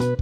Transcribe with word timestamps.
Oke, 0.00 0.16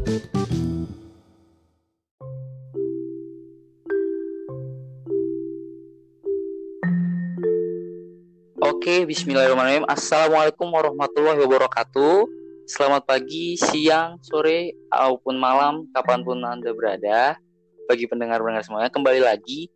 bismillahirrahmanirrahim. 9.06 9.87
Assalamualaikum 9.87 10.67
warahmatullahi 10.75 11.38
wabarakatuh. 11.46 12.27
Selamat 12.67 13.06
pagi, 13.06 13.54
siang, 13.54 14.19
sore, 14.19 14.75
maupun 14.91 15.39
malam, 15.39 15.87
kapan 15.95 16.27
pun 16.27 16.43
Anda 16.43 16.75
berada. 16.75 17.39
Bagi 17.87 18.11
pendengar-pendengar 18.11 18.67
semuanya, 18.67 18.91
kembali 18.91 19.23
lagi 19.23 19.71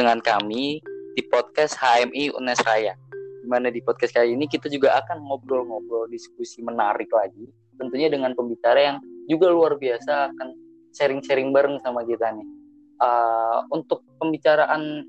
dengan 0.00 0.16
kami 0.24 0.80
di 1.12 1.22
podcast 1.28 1.76
HMI 1.76 2.32
UNES 2.32 2.64
Raya. 2.64 2.96
Di 3.44 3.48
mana 3.52 3.68
di 3.68 3.84
podcast 3.84 4.16
kali 4.16 4.32
ini 4.32 4.48
kita 4.48 4.72
juga 4.72 4.96
akan 5.04 5.20
ngobrol-ngobrol 5.28 6.08
diskusi 6.08 6.64
menarik 6.64 7.12
lagi. 7.12 7.44
Tentunya 7.76 8.08
dengan 8.08 8.32
pembicara 8.32 8.80
yang 8.80 8.96
juga 9.26 9.50
luar 9.50 9.78
biasa 9.78 10.32
akan 10.32 10.48
sharing-sharing 10.96 11.52
bareng 11.52 11.76
sama 11.84 12.02
kita 12.06 12.32
nih. 12.32 12.48
Uh, 12.96 13.60
untuk 13.68 14.00
pembicaraan 14.16 15.04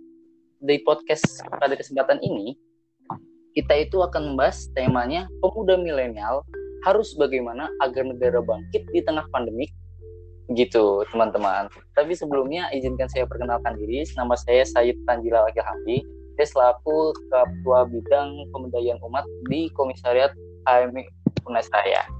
di 0.59 0.81
podcast 0.83 1.39
pada 1.47 1.71
kesempatan 1.77 2.19
ini, 2.19 2.57
kita 3.55 3.87
itu 3.87 4.03
akan 4.03 4.35
membahas 4.35 4.67
temanya 4.75 5.25
pemuda 5.39 5.79
milenial 5.79 6.43
harus 6.85 7.15
bagaimana 7.17 7.71
agar 7.81 8.05
negara 8.05 8.43
bangkit 8.43 8.85
di 8.91 9.01
tengah 9.01 9.25
pandemik 9.31 9.71
gitu 10.53 11.03
teman-teman. 11.11 11.71
Tapi 11.95 12.13
sebelumnya 12.13 12.69
izinkan 12.71 13.09
saya 13.09 13.25
perkenalkan 13.27 13.75
diri. 13.79 14.03
Nama 14.15 14.35
saya 14.37 14.63
Said 14.63 14.95
Tanjila 15.07 15.47
Wakil 15.47 15.65
Hamdi. 15.65 15.97
Saya 16.37 16.47
selaku 16.53 17.17
ketua 17.17 17.89
bidang 17.89 18.45
pemberdayaan 18.53 19.01
umat 19.01 19.25
di 19.49 19.73
komisariat 19.73 20.31
HMI 20.69 21.09
Unes 21.49 21.65
Raya 21.73 22.16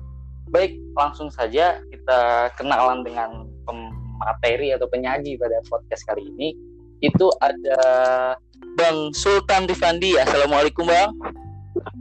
baik 0.50 0.80
langsung 0.96 1.28
saja 1.28 1.80
kita 1.92 2.52
kenalan 2.56 3.04
dengan 3.04 3.46
pemateri 3.68 4.73
atau 4.73 4.88
penyaji 4.88 5.36
pada 5.36 5.59
podcast 5.67 6.03
kali 6.08 6.23
ini 6.23 6.56
itu 7.03 7.30
ada 7.44 7.81
Bang 8.78 9.14
Sultan 9.14 9.70
Rifandi. 9.70 10.18
Assalamualaikum 10.18 10.90
Bang. 10.90 11.14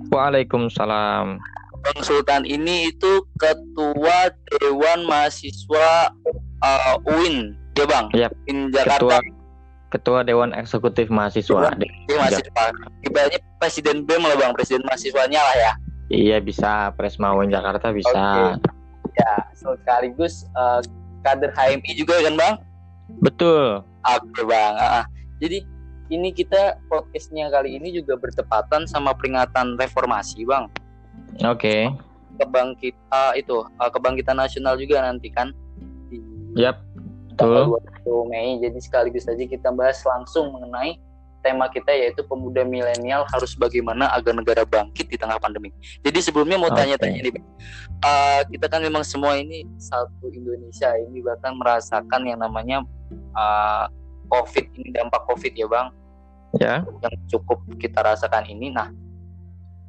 Waalaikumsalam. 0.08 1.36
Bang 1.84 2.00
Sultan 2.00 2.48
ini 2.48 2.90
itu 2.90 3.22
ketua 3.36 4.32
Dewan 4.56 5.04
Mahasiswa 5.04 6.10
uh, 6.64 6.96
UIN, 7.04 7.52
ya 7.76 7.84
Bang? 7.84 8.06
Ya. 8.16 8.28
UIN 8.48 8.72
Jakarta. 8.72 8.96
Ketua, 8.96 9.18
ketua 9.92 10.18
Dewan 10.24 10.56
Eksekutif 10.56 11.12
Mahasiswa. 11.12 11.76
Dewan 12.08 12.20
Mahasiswa. 12.24 12.64
Ibaratnya 13.04 13.40
Presiden 13.60 14.08
BEM 14.08 14.24
lah 14.24 14.36
Bang, 14.40 14.52
Presiden 14.56 14.84
mahasiswanya 14.88 15.40
lah 15.40 15.56
ya. 15.56 15.72
Iya 16.06 16.38
bisa, 16.38 16.94
Presma 16.94 17.34
UIN 17.34 17.50
Jakarta 17.50 17.90
bisa. 17.90 18.14
Okay. 18.14 19.18
Ya, 19.18 19.34
sekaligus 19.56 20.46
uh, 20.54 20.78
kader 21.26 21.50
HMI 21.56 21.92
juga 21.98 22.22
kan 22.22 22.34
Bang? 22.38 22.54
Betul. 23.18 23.82
Oke 24.06 24.42
Bang. 24.46 24.78
Uh, 24.78 25.02
jadi 25.42 25.66
ini 26.10 26.30
kita 26.30 26.78
podcastnya 26.86 27.50
kali 27.50 27.74
ini 27.74 27.90
juga 27.90 28.14
bertepatan 28.14 28.86
sama 28.86 29.10
peringatan 29.10 29.74
reformasi 29.74 30.46
bang. 30.46 30.70
Oke. 31.42 31.58
Okay. 31.58 31.82
Kebangkit 32.38 32.94
uh, 33.10 33.32
itu 33.34 33.66
uh, 33.80 33.90
kebangkitan 33.90 34.38
nasional 34.38 34.78
juga 34.78 35.02
nanti 35.02 35.32
kan. 35.34 35.50
Di 36.12 36.22
yep. 36.54 36.78
Betul. 37.34 37.82
20 38.06 38.32
Mei. 38.32 38.62
Jadi 38.62 38.78
sekaligus 38.78 39.26
saja 39.26 39.42
kita 39.42 39.74
bahas 39.74 40.00
langsung 40.06 40.54
mengenai 40.54 40.96
tema 41.46 41.70
kita 41.70 41.94
yaitu 41.94 42.26
pemuda 42.26 42.66
milenial 42.66 43.22
harus 43.30 43.54
bagaimana 43.54 44.10
agar 44.18 44.34
negara 44.34 44.66
bangkit 44.66 45.06
di 45.06 45.14
tengah 45.14 45.38
pandemi. 45.38 45.70
Jadi 46.02 46.18
sebelumnya 46.18 46.58
mau 46.58 46.74
tanya-tanya 46.74 47.22
okay. 47.22 47.30
nih, 47.30 47.44
uh, 48.02 48.42
kita 48.50 48.66
kan 48.66 48.82
memang 48.82 49.06
semua 49.06 49.38
ini 49.38 49.62
satu 49.78 50.26
Indonesia 50.34 50.90
ini 50.98 51.22
bahkan 51.22 51.54
merasakan 51.54 52.26
yang 52.26 52.42
namanya 52.42 52.82
uh, 53.38 53.86
COVID 54.26 54.66
ini 54.74 54.90
dampak 54.90 55.22
COVID 55.30 55.52
ya 55.54 55.66
bang 55.70 55.88
ya 56.58 56.74
yang 56.82 57.14
cukup 57.30 57.62
kita 57.78 58.02
rasakan 58.02 58.48
ini 58.48 58.74
nah 58.74 58.90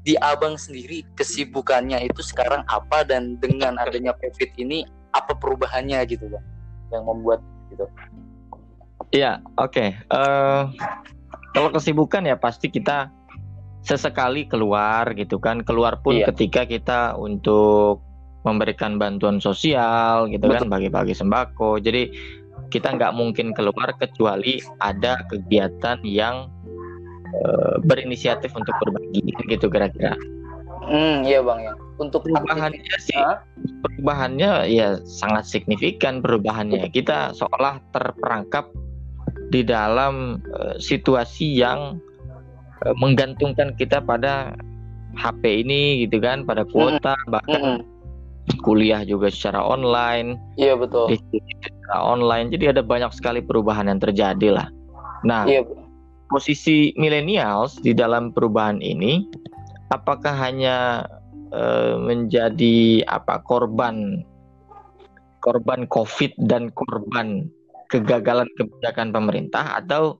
di 0.05 0.15
abang 0.23 0.55
sendiri 0.55 1.03
kesibukannya 1.19 2.07
itu 2.07 2.21
sekarang 2.23 2.63
apa 2.71 3.03
dan 3.03 3.35
dengan 3.41 3.75
adanya 3.81 4.15
COVID 4.15 4.55
ini 4.61 4.85
apa 5.11 5.35
perubahannya 5.35 5.99
gitu 6.07 6.29
bang 6.29 6.45
yang 6.93 7.03
membuat 7.03 7.41
gitu 7.73 7.87
Iya, 9.15 9.39
oke. 9.55 9.71
Okay. 9.71 9.89
Uh, 10.11 10.19
eh, 10.19 10.63
kalau 11.57 11.69
kesibukan 11.73 12.21
ya 12.29 12.37
pasti 12.37 12.69
kita 12.69 13.09
sesekali 13.81 14.45
keluar 14.45 15.09
gitu 15.17 15.41
kan. 15.41 15.65
Keluar 15.65 15.97
pun 16.05 16.21
iya. 16.21 16.29
ketika 16.29 16.69
kita 16.69 17.17
untuk 17.17 18.05
memberikan 18.45 18.95
bantuan 19.01 19.41
sosial 19.41 20.29
gitu 20.29 20.45
kan, 20.45 20.61
Betul. 20.61 20.63
kan, 20.69 20.73
bagi-bagi 20.77 21.13
sembako. 21.17 21.81
Jadi 21.81 22.13
kita 22.69 22.93
nggak 22.93 23.15
mungkin 23.17 23.55
keluar 23.57 23.95
kecuali 23.97 24.61
ada 24.83 25.23
kegiatan 25.31 25.97
yang 26.05 26.51
uh, 27.41 27.75
berinisiatif 27.83 28.53
untuk 28.53 28.75
berbagi 28.83 29.23
gitu 29.49 29.67
kira-kira. 29.67 30.15
Hmm, 30.87 31.25
iya 31.27 31.43
bang 31.43 31.59
ya. 31.67 31.73
Untuk 31.97 32.23
perubahannya 32.23 32.97
sih, 33.01 33.17
perubahannya 33.83 34.69
ya 34.69 35.01
sangat 35.03 35.49
signifikan 35.49 36.21
perubahannya. 36.21 36.87
Kita 36.93 37.33
seolah 37.33 37.81
terperangkap 37.91 38.69
di 39.49 39.61
dalam 39.63 40.43
uh, 40.53 40.75
situasi 40.79 41.57
yang 41.59 41.99
uh, 42.83 42.95
menggantungkan 42.99 43.75
kita 43.75 44.03
pada 44.03 44.55
HP 45.17 45.65
ini 45.65 46.05
gitu 46.05 46.21
kan, 46.21 46.43
pada 46.43 46.67
kuota 46.67 47.15
hmm. 47.15 47.29
bahkan 47.31 47.61
hmm. 47.79 48.59
kuliah 48.63 49.01
juga 49.03 49.31
secara 49.31 49.63
online. 49.63 50.37
Iya 50.59 50.75
betul 50.77 51.17
online. 51.95 52.51
Jadi 52.51 52.75
ada 52.75 52.83
banyak 52.83 53.11
sekali 53.15 53.39
perubahan 53.39 53.87
yang 53.87 54.03
terjadi 54.03 54.51
lah. 54.51 54.67
Nah, 55.23 55.47
iya. 55.47 55.63
posisi 56.27 56.91
millennials 56.99 57.79
di 57.79 57.95
dalam 57.95 58.35
perubahan 58.35 58.83
ini, 58.83 59.23
apakah 59.95 60.35
hanya 60.35 61.07
uh, 61.55 61.95
menjadi 62.01 63.07
apa 63.07 63.39
korban 63.47 64.27
korban 65.39 65.87
COVID 65.87 66.35
dan 66.43 66.73
korban 66.75 67.47
kegagalan 67.87 68.47
kebijakan 68.59 69.11
pemerintah 69.15 69.79
atau 69.79 70.19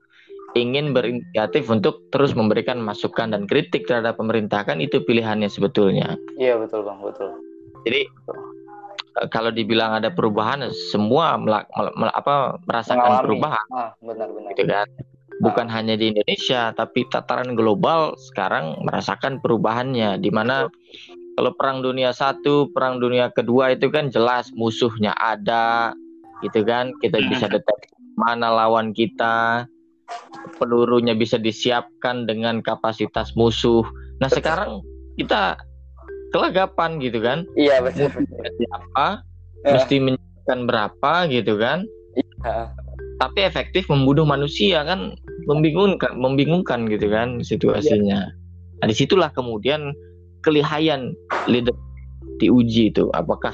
ingin 0.56 0.96
berinisiatif 0.96 1.68
untuk 1.70 2.08
terus 2.10 2.34
memberikan 2.34 2.80
masukan 2.82 3.36
dan 3.36 3.46
kritik 3.46 3.86
terhadap 3.86 4.18
pemerintah 4.18 4.64
kan 4.64 4.80
itu 4.80 5.04
pilihannya 5.04 5.52
sebetulnya. 5.52 6.18
Iya 6.40 6.58
betul 6.58 6.88
bang 6.88 7.00
betul. 7.04 7.30
Jadi 7.86 8.02
kalau 9.34 9.50
dibilang 9.50 9.98
ada 9.98 10.14
perubahan 10.14 10.70
semua 10.94 11.42
melak, 11.42 11.66
mel, 11.74 11.90
mel, 11.98 12.12
apa 12.14 12.62
merasakan 12.70 13.02
Mengalami. 13.02 13.26
perubahan 13.26 13.66
ah, 13.74 13.92
benar 14.06 14.30
benar 14.30 14.50
gitu 14.54 14.64
kan 14.70 14.88
bukan 15.42 15.68
ah. 15.70 15.74
hanya 15.74 15.96
di 15.98 16.14
Indonesia 16.14 16.62
tapi 16.78 17.10
tataran 17.10 17.58
global 17.58 18.14
sekarang 18.30 18.78
merasakan 18.86 19.42
perubahannya 19.42 20.22
di 20.22 20.30
mana 20.30 20.70
kalau 21.38 21.52
perang 21.58 21.82
dunia 21.82 22.14
satu 22.14 22.70
perang 22.70 23.02
dunia 23.02 23.34
kedua 23.34 23.74
itu 23.74 23.90
kan 23.90 24.14
jelas 24.14 24.54
musuhnya 24.54 25.18
ada 25.18 25.94
gitu 26.46 26.62
kan? 26.64 26.94
Kita 27.02 27.18
bisa 27.30 27.46
deteksi 27.48 27.94
mana 28.18 28.50
lawan 28.52 28.92
kita. 28.92 29.66
Pelurunya 30.56 31.12
bisa 31.14 31.36
disiapkan 31.36 32.24
dengan 32.24 32.64
kapasitas 32.64 33.36
musuh. 33.36 33.84
Nah 34.24 34.32
sekarang 34.32 34.80
kita 35.20 35.60
kelagapan 36.32 37.00
gitu 37.04 37.20
kan? 37.20 37.44
Iya 37.60 37.84
betul 37.84 38.12
siapa 38.38 39.24
ya. 39.68 39.72
mesti 39.76 39.96
menyiapkan 40.00 40.60
berapa 40.68 41.14
gitu 41.32 41.56
kan? 41.60 41.84
Iya. 42.18 42.74
tapi 43.18 43.46
efektif 43.46 43.90
membunuh 43.90 44.26
manusia 44.26 44.82
kan 44.86 45.14
membingungkan 45.50 46.18
membingungkan 46.18 46.86
gitu 46.90 47.10
kan 47.10 47.42
situasinya. 47.42 48.30
Iya. 48.30 48.78
nah 48.78 48.86
di 48.90 48.94
situlah 48.94 49.30
kemudian 49.34 49.94
kelihayan 50.46 51.18
leader 51.50 51.74
diuji 52.38 52.94
itu. 52.94 53.10
Apakah 53.18 53.54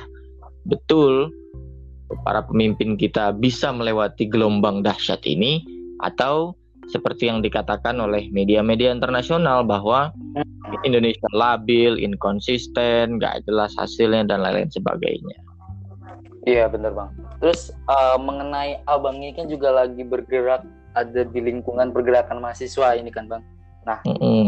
betul 0.67 1.31
para 2.21 2.45
pemimpin 2.45 2.95
kita 2.95 3.33
bisa 3.33 3.74
melewati 3.74 4.30
gelombang 4.30 4.86
dahsyat 4.86 5.25
ini 5.25 5.65
atau 6.06 6.54
seperti 6.92 7.31
yang 7.31 7.39
dikatakan 7.39 7.95
oleh 7.98 8.27
media-media 8.30 8.92
internasional 8.92 9.63
bahwa 9.63 10.12
Indonesia 10.83 11.30
labil, 11.31 11.95
inkonsisten, 12.01 13.21
nggak 13.21 13.45
jelas 13.48 13.71
hasilnya 13.80 14.27
dan 14.27 14.44
lain-lain 14.44 14.68
sebagainya. 14.74 15.38
Iya 16.44 16.68
benar 16.68 16.92
bang. 16.92 17.10
Terus 17.39 17.71
uh, 17.88 18.19
mengenai 18.19 18.83
abang 18.92 19.24
ini 19.24 19.31
kan 19.31 19.48
juga 19.48 19.71
lagi 19.71 20.04
bergerak 20.04 20.68
ada 20.94 21.21
di 21.24 21.39
lingkungan 21.39 21.95
pergerakan 21.95 22.44
mahasiswa 22.44 23.00
ini 23.00 23.07
kan 23.09 23.31
bang. 23.31 23.44
Nah, 23.88 24.04
mm 24.04 24.18
-hmm. 24.19 24.48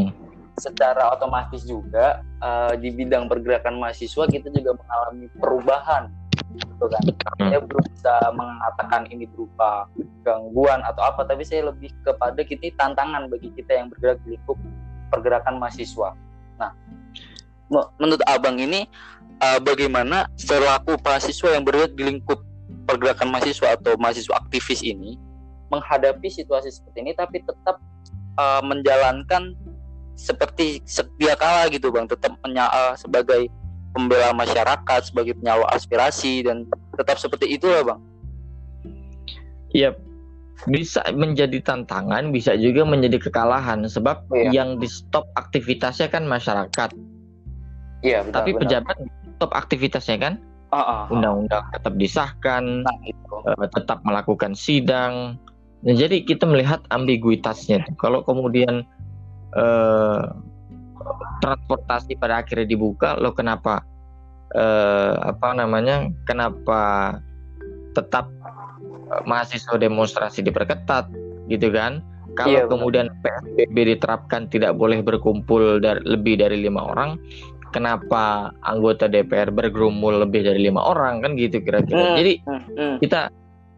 secara 0.59 1.15
otomatis 1.15 1.63
juga 1.63 2.19
uh, 2.43 2.75
di 2.75 2.91
bidang 2.91 3.31
pergerakan 3.31 3.79
mahasiswa 3.79 4.27
kita 4.27 4.51
juga 4.51 4.75
mengalami 4.75 5.27
perubahan 5.39 6.11
gitu 6.57 6.85
kan. 6.87 7.03
Saya 7.37 7.59
belum 7.61 7.83
bisa 7.91 8.13
mengatakan 8.33 9.01
ini 9.11 9.25
berupa 9.29 9.85
gangguan 10.25 10.81
atau 10.83 11.03
apa 11.05 11.27
tapi 11.27 11.45
saya 11.45 11.69
lebih 11.69 11.93
kepada 12.01 12.41
kita 12.41 12.71
tantangan 12.79 13.27
bagi 13.29 13.51
kita 13.53 13.77
yang 13.77 13.87
bergerak 13.93 14.17
di 14.25 14.39
lingkup 14.39 14.57
pergerakan 15.13 15.61
mahasiswa. 15.61 16.15
Nah 16.57 16.71
menurut 17.97 18.21
abang 18.29 18.57
ini 18.61 18.85
uh, 19.41 19.59
bagaimana 19.61 20.29
selaku 20.37 20.97
mahasiswa 21.01 21.49
yang 21.57 21.63
berada 21.65 21.91
di 21.91 22.03
lingkup 22.05 22.41
pergerakan 22.85 23.33
mahasiswa 23.33 23.73
atau 23.73 23.97
mahasiswa 23.97 24.37
aktivis 24.37 24.85
ini 24.85 25.17
menghadapi 25.73 26.29
situasi 26.29 26.69
seperti 26.69 27.01
ini 27.01 27.11
tapi 27.17 27.41
tetap 27.41 27.81
uh, 28.37 28.61
menjalankan 28.61 29.57
seperti 30.15 30.79
setia 30.87 31.35
kala 31.35 31.67
gitu 31.73 31.91
bang. 31.91 32.07
Tetap 32.07 32.37
menya 32.45 32.71
uh, 32.71 32.93
sebagai 32.95 33.51
pembela 33.95 34.35
masyarakat 34.35 35.01
sebagai 35.07 35.39
penyalur 35.39 35.65
aspirasi 35.71 36.43
dan 36.43 36.67
tetap 36.99 37.15
seperti 37.15 37.55
itu 37.55 37.71
lah 37.71 37.95
bang. 37.95 38.01
Iya 39.71 39.89
bisa 40.71 41.03
menjadi 41.11 41.61
tantangan 41.61 42.31
bisa 42.31 42.55
juga 42.55 42.87
menjadi 42.87 43.21
kekalahan 43.27 43.85
sebab 43.85 44.23
iya. 44.33 44.63
yang 44.63 44.79
di 44.79 44.87
stop 44.87 45.27
aktivitasnya 45.35 46.07
kan 46.11 46.27
masyarakat. 46.27 46.89
Iya. 48.03 48.23
Benar, 48.27 48.33
Tapi 48.33 48.49
benar. 48.55 48.61
pejabat 48.63 48.97
stop 49.39 49.51
aktivitasnya 49.55 50.17
kan. 50.19 50.33
Undang-undang 51.07 51.63
uh, 51.63 51.63
uh, 51.63 51.71
uh. 51.71 51.75
tetap 51.79 51.93
disahkan, 51.95 52.83
nah, 52.83 52.97
uh, 53.47 53.67
tetap 53.71 54.03
melakukan 54.03 54.51
sidang, 54.51 55.39
Nah, 55.85 55.93
jadi 55.93 56.25
kita 56.25 56.49
melihat 56.49 56.81
ambiguitasnya. 56.89 57.85
Kalau 58.01 58.25
kemudian 58.25 58.81
eh, 59.53 60.21
transportasi 61.41 62.17
pada 62.17 62.41
akhirnya 62.41 62.67
dibuka, 62.67 63.17
lo 63.19 63.31
kenapa 63.31 63.83
eh, 64.53 65.15
apa 65.19 65.53
namanya? 65.53 66.09
Kenapa 66.25 67.15
tetap 67.93 68.29
eh, 69.11 69.21
mahasiswa 69.25 69.75
demonstrasi 69.77 70.41
diperketat, 70.45 71.09
gitu 71.51 71.69
kan? 71.71 72.01
Kalau 72.35 72.51
iya, 72.51 72.63
kemudian 72.67 73.07
PSBB 73.23 73.95
diterapkan 73.95 74.51
tidak 74.51 74.75
boleh 74.75 74.99
berkumpul 74.99 75.79
dari, 75.79 76.03
lebih 76.03 76.43
dari 76.43 76.59
lima 76.67 76.83
orang, 76.83 77.15
kenapa 77.71 78.51
anggota 78.67 79.07
DPR 79.07 79.55
bergerumul 79.55 80.19
lebih 80.23 80.43
dari 80.43 80.67
lima 80.67 80.83
orang 80.83 81.23
kan 81.23 81.39
gitu 81.39 81.63
kira-kira. 81.63 82.15
Hmm, 82.15 82.17
Jadi 82.19 82.33
hmm, 82.43 82.61
hmm. 82.75 82.95
kita 82.99 83.31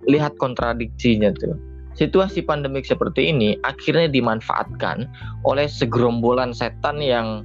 lihat 0.10 0.34
kontradiksinya 0.42 1.30
tuh 1.38 1.54
situasi 1.98 2.46
pandemik 2.46 2.86
seperti 2.86 3.34
ini 3.34 3.58
akhirnya 3.66 4.08
dimanfaatkan 4.08 5.10
oleh 5.44 5.66
segerombolan 5.66 6.54
setan 6.54 7.02
yang 7.02 7.44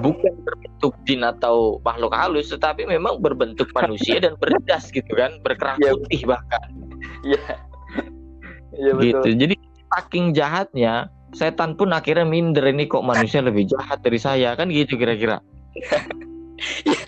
bukan 0.00 0.34
berbentuk 0.44 0.96
jin 1.04 1.24
atau 1.24 1.76
makhluk 1.84 2.12
halus 2.16 2.48
tetapi 2.48 2.88
memang 2.88 3.20
berbentuk 3.20 3.68
manusia 3.76 4.20
dan 4.20 4.34
berdas 4.40 4.88
gitu 4.88 5.12
kan 5.12 5.36
berkerah 5.44 5.76
ya, 5.80 5.92
putih 5.94 6.24
bahkan. 6.24 6.68
Iya. 7.24 7.46
Ya, 8.78 8.92
gitu. 8.96 9.28
Jadi 9.36 9.54
saking 9.96 10.32
jahatnya 10.32 11.10
setan 11.36 11.76
pun 11.76 11.92
akhirnya 11.92 12.24
minder 12.24 12.64
ini 12.68 12.88
kok 12.88 13.04
manusia 13.04 13.44
lebih 13.44 13.68
jahat 13.68 14.00
dari 14.00 14.16
saya? 14.16 14.56
Kan 14.56 14.72
gitu 14.72 14.96
kira-kira. 14.96 15.44
Ya, 16.86 16.98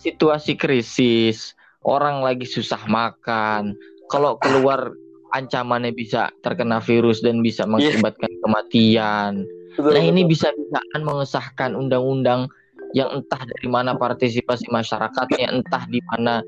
situasi 0.00 0.56
krisis 0.56 1.52
orang 1.84 2.24
lagi 2.24 2.48
susah 2.48 2.80
makan 2.88 3.76
kalau 4.08 4.36
keluar 4.40 4.92
ancamannya 5.34 5.94
bisa 5.94 6.30
terkena 6.42 6.82
virus 6.82 7.22
dan 7.22 7.40
bisa 7.40 7.64
iya. 7.64 7.70
mengakibatkan 7.70 8.30
yeah. 8.30 8.40
kematian. 8.42 9.32
Betul, 9.74 9.92
nah 9.94 10.02
betul. 10.02 10.10
ini 10.12 10.20
bisa-bisaan 10.26 11.00
mengesahkan 11.06 11.70
undang-undang 11.78 12.50
yang 12.90 13.08
entah 13.14 13.42
dari 13.46 13.68
mana 13.70 13.94
partisipasi 13.94 14.66
masyarakatnya, 14.68 15.46
entah 15.54 15.86
di 15.86 16.02
mana 16.10 16.42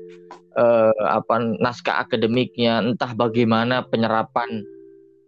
uh, 0.59 0.91
apa 1.07 1.39
naskah 1.59 2.03
akademiknya, 2.03 2.83
entah 2.83 3.15
bagaimana 3.15 3.87
penyerapan 3.87 4.67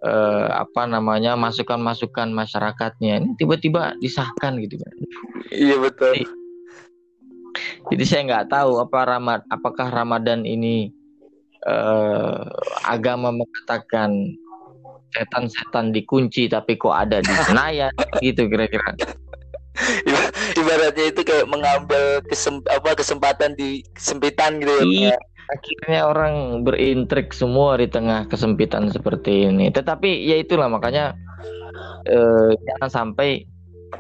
uh, 0.04 0.48
apa 0.60 0.84
namanya 0.86 1.40
masukan-masukan 1.40 2.36
masyarakatnya. 2.36 3.24
Ini 3.24 3.32
tiba-tiba 3.40 3.96
disahkan 4.04 4.60
gitu 4.60 4.76
kan. 4.76 4.94
Iya 5.56 5.76
betul. 5.80 6.14
Jadi, 6.20 6.24
jadi 7.96 8.04
saya 8.04 8.22
nggak 8.28 8.48
tahu 8.52 8.72
apa 8.84 9.00
Ramad 9.08 9.42
apakah 9.48 9.88
Ramadan 9.88 10.44
ini 10.44 10.92
uh, 11.66 12.46
agama 12.86 13.34
mengatakan 13.34 14.38
setan-setan 15.16 15.96
dikunci 15.96 16.52
tapi 16.52 16.76
kok 16.76 16.92
ada 16.92 17.24
di 17.24 17.34
Senayan 17.48 17.94
gitu 18.26 18.48
kira-kira. 18.48 18.96
Ibaratnya 20.56 21.12
itu 21.12 21.22
kayak 21.28 21.48
mengambil 21.52 22.24
kesem 22.32 22.64
apa 22.72 22.96
kesempatan 22.96 23.60
di 23.60 23.84
kesempitan 23.92 24.64
gitu 24.64 24.72
ya. 24.72 24.84
Iya, 24.84 25.18
akhirnya 25.52 26.02
orang 26.08 26.36
berintrik 26.64 27.36
semua 27.36 27.76
di 27.76 27.88
tengah 27.92 28.24
kesempitan 28.32 28.88
seperti 28.88 29.52
ini. 29.52 29.68
Tetapi 29.72 30.32
ya 30.32 30.40
itulah 30.40 30.72
makanya 30.72 31.12
eh, 32.08 32.52
jangan 32.56 32.90
sampai 32.90 33.44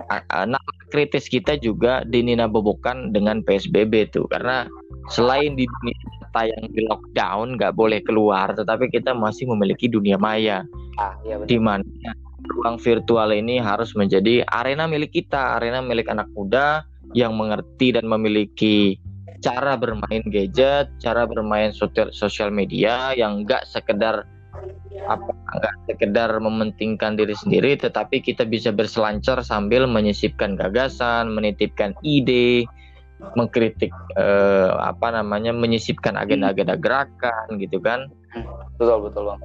uh, 0.08 0.48
kritis 0.92 1.28
kita 1.28 1.60
juga 1.60 2.08
dininabobokan 2.08 3.12
dengan 3.12 3.44
PSBB 3.44 4.16
tuh 4.16 4.28
karena 4.32 4.68
selain 5.12 5.60
di 5.60 5.68
dunia 5.68 5.98
kita 6.36 6.52
yang 6.52 6.64
di 6.68 6.82
lockdown 6.84 7.56
nggak 7.56 7.74
boleh 7.80 8.04
keluar, 8.04 8.52
tetapi 8.52 8.92
kita 8.92 9.16
masih 9.16 9.48
memiliki 9.48 9.88
dunia 9.88 10.20
maya, 10.20 10.68
ah, 11.00 11.16
iya 11.24 11.40
di 11.48 11.56
mana 11.56 11.88
ruang 12.60 12.76
virtual 12.76 13.32
ini 13.32 13.56
harus 13.56 13.96
menjadi 13.96 14.44
arena 14.52 14.84
milik 14.84 15.16
kita, 15.16 15.56
arena 15.56 15.80
milik 15.80 16.12
anak 16.12 16.28
muda 16.36 16.84
yang 17.16 17.40
mengerti 17.40 17.96
dan 17.96 18.04
memiliki 18.04 19.00
cara 19.40 19.80
bermain 19.80 20.28
gadget, 20.28 20.92
cara 21.00 21.24
bermain 21.24 21.72
sosial 22.12 22.52
media 22.52 23.16
yang 23.16 23.48
nggak 23.48 23.64
sekedar 23.72 24.28
apa 25.08 25.32
nggak 25.32 25.76
sekedar 25.88 26.36
mementingkan 26.36 27.16
diri 27.16 27.32
sendiri, 27.40 27.80
tetapi 27.80 28.20
kita 28.20 28.44
bisa 28.44 28.76
berselancar 28.76 29.40
sambil 29.40 29.88
menyisipkan 29.88 30.60
gagasan, 30.60 31.32
menitipkan 31.32 31.96
ide, 32.04 32.68
mengkritik 33.36 33.92
eh, 34.20 34.72
apa 34.76 35.12
namanya 35.16 35.56
menyisipkan 35.56 36.20
agenda-agenda 36.20 36.76
gerakan 36.80 37.58
gitu 37.58 37.80
kan. 37.80 38.12
Betul 38.76 39.08
betul 39.08 39.32
bang 39.32 39.40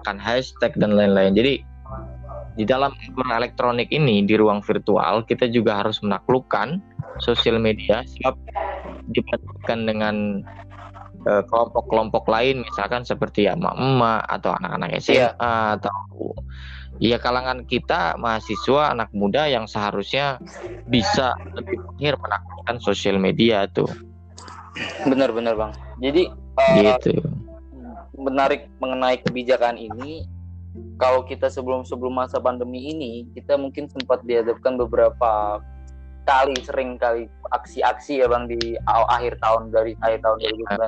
akan 0.00 0.16
hashtag 0.16 0.72
dan 0.80 0.96
lain-lain. 0.96 1.36
Jadi 1.36 1.54
di 2.54 2.64
dalam 2.64 2.94
elektronik 3.34 3.90
ini 3.90 4.22
di 4.24 4.38
ruang 4.38 4.62
virtual 4.62 5.26
kita 5.26 5.50
juga 5.50 5.82
harus 5.82 6.00
menaklukkan 6.00 6.80
sosial 7.20 7.60
media. 7.60 8.02
Sebab 8.02 8.34
dibandingkan 9.12 9.78
dengan 9.84 10.16
eh, 11.28 11.42
kelompok-kelompok 11.44 12.24
lain. 12.32 12.64
Misalkan 12.64 13.04
seperti 13.04 13.46
ya 13.46 13.56
emak-emak 13.56 14.24
atau 14.40 14.56
anak-anak 14.56 14.96
SMA 15.04 15.20
yeah. 15.20 15.76
atau 15.76 15.92
ya 17.02 17.18
kalangan 17.18 17.66
kita 17.66 18.14
mahasiswa 18.18 18.94
anak 18.94 19.10
muda 19.10 19.50
yang 19.50 19.66
seharusnya 19.66 20.38
bisa 20.86 21.34
lebih 21.54 21.82
mahir 21.94 22.14
menaklukkan 22.18 22.76
sosial 22.78 23.18
media 23.18 23.66
tuh 23.70 23.90
benar-benar 25.06 25.54
bang. 25.54 25.72
Jadi 26.02 26.22
uh, 26.30 26.98
gitu. 26.98 27.22
menarik 28.18 28.70
mengenai 28.82 29.22
kebijakan 29.22 29.78
ini 29.78 30.26
kalau 30.98 31.22
kita 31.22 31.46
sebelum 31.46 31.86
sebelum 31.86 32.18
masa 32.18 32.42
pandemi 32.42 32.90
ini 32.90 33.26
kita 33.34 33.54
mungkin 33.54 33.86
sempat 33.86 34.22
dihadapkan 34.26 34.74
beberapa 34.78 35.62
kali 36.24 36.56
sering 36.64 36.96
kali 36.96 37.28
aksi-aksi 37.52 38.24
ya 38.24 38.26
bang 38.26 38.48
di 38.48 38.74
akhir 38.88 39.38
tahun 39.44 39.70
dari 39.70 39.92
akhir 40.00 40.24
tahun 40.24 40.36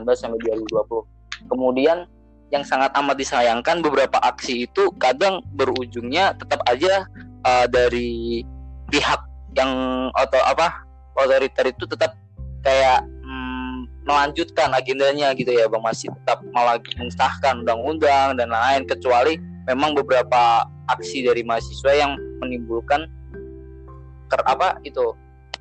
2019 0.09 0.17
sampai 0.17 0.39
2020 0.43 1.53
kemudian 1.53 2.09
yang 2.55 2.63
sangat 2.63 2.95
amat 2.95 3.19
disayangkan 3.19 3.83
beberapa 3.83 4.23
aksi 4.23 4.71
itu 4.71 4.91
kadang 5.03 5.43
berujungnya 5.59 6.35
tetap 6.39 6.63
aja 6.71 7.07
uh, 7.43 7.67
dari 7.67 8.43
pihak 8.91 9.19
yang 9.59 9.73
atau 10.15 10.39
apa 10.47 10.87
otoriter 11.19 11.73
itu 11.73 11.89
tetap 11.89 12.15
kayak 12.63 13.03
hmm, 13.03 13.89
melanjutkan 14.07 14.71
agendanya 14.77 15.35
gitu 15.35 15.51
ya 15.51 15.67
bang. 15.67 15.83
Masih 15.83 16.13
tetap 16.23 16.45
malah 16.55 16.79
mengesahkan 16.99 17.67
undang-undang 17.67 18.39
dan 18.39 18.53
lain 18.53 18.87
kecuali 18.87 19.41
memang 19.67 19.99
beberapa 19.99 20.69
aksi 20.87 21.27
dari 21.27 21.43
mahasiswa 21.43 21.93
yang 21.99 22.15
menimbulkan 22.39 23.11
ker 24.31 24.43
apa 24.47 24.79
itu 24.87 25.15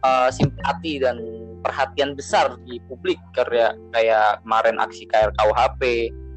uh, 0.06 0.30
simpati 0.30 1.02
dan 1.02 1.18
perhatian 1.66 2.14
besar 2.14 2.54
di 2.70 2.78
publik. 2.86 3.18
Karya 3.34 3.74
kayak 3.90 4.46
kemarin 4.46 4.78
aksi 4.78 5.10
KRKUHP 5.10 5.82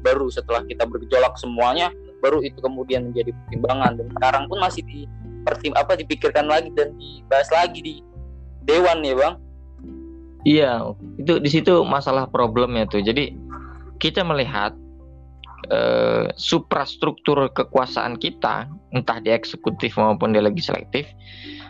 baru 0.01 0.31
setelah 0.31 0.63
kita 0.65 0.87
bergejolak 0.87 1.35
semuanya 1.35 1.91
baru 2.19 2.43
itu 2.43 2.59
kemudian 2.59 3.11
menjadi 3.11 3.31
pertimbangan. 3.31 3.91
Dan 3.99 4.07
sekarang 4.15 4.43
pun 4.51 4.57
masih 4.59 4.83
di 4.85 5.07
pertim 5.47 5.73
apa 5.75 5.95
dipikirkan 5.95 6.45
lagi 6.51 6.69
dan 6.75 6.93
dibahas 6.99 7.49
lagi 7.49 7.79
di 7.79 7.95
dewan 8.67 9.01
ya 9.01 9.15
bang? 9.15 9.35
Iya 10.47 10.71
itu 11.19 11.33
di 11.39 11.49
situ 11.51 11.83
masalah 11.83 12.27
problemnya 12.27 12.87
tuh. 12.87 13.03
Jadi 13.03 13.35
kita 13.99 14.23
melihat 14.23 14.75
eh, 15.71 16.31
suprastruktur 16.35 17.51
kekuasaan 17.51 18.19
kita 18.19 18.67
entah 18.95 19.19
di 19.19 19.31
eksekutif 19.31 19.95
maupun 19.99 20.31
di 20.31 20.39
legislatif 20.39 21.07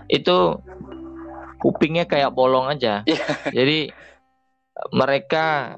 itu 0.10 0.58
kupingnya 1.62 2.06
kayak 2.10 2.34
bolong 2.34 2.70
aja. 2.70 3.06
Yeah. 3.06 3.22
jadi 3.58 3.94
mereka 4.96 5.76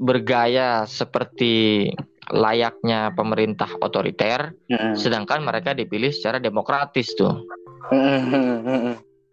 bergaya 0.00 0.88
seperti 0.88 1.86
layaknya 2.32 3.12
pemerintah 3.12 3.68
otoriter, 3.84 4.56
mm. 4.70 4.96
sedangkan 4.96 5.44
mereka 5.44 5.76
dipilih 5.76 6.08
secara 6.08 6.40
demokratis 6.40 7.12
tuh. 7.12 7.44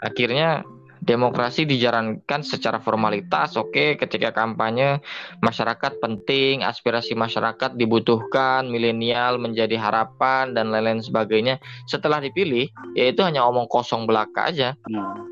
Akhirnya 0.04 0.68
Demokrasi 1.08 1.64
dijalankan 1.64 2.44
secara 2.44 2.84
formalitas, 2.84 3.56
oke. 3.56 3.72
Okay. 3.72 3.90
Ketika 3.96 4.36
kampanye, 4.36 5.00
masyarakat 5.40 6.04
penting, 6.04 6.68
aspirasi 6.68 7.16
masyarakat 7.16 7.80
dibutuhkan, 7.80 8.68
milenial 8.68 9.40
menjadi 9.40 9.80
harapan 9.80 10.52
dan 10.52 10.68
lain-lain 10.68 11.00
sebagainya. 11.00 11.64
Setelah 11.88 12.20
dipilih, 12.20 12.68
ya 13.00 13.08
itu 13.08 13.24
hanya 13.24 13.48
omong 13.48 13.72
kosong 13.72 14.04
belaka 14.04 14.52
aja. 14.52 14.76
Hmm. 14.84 15.24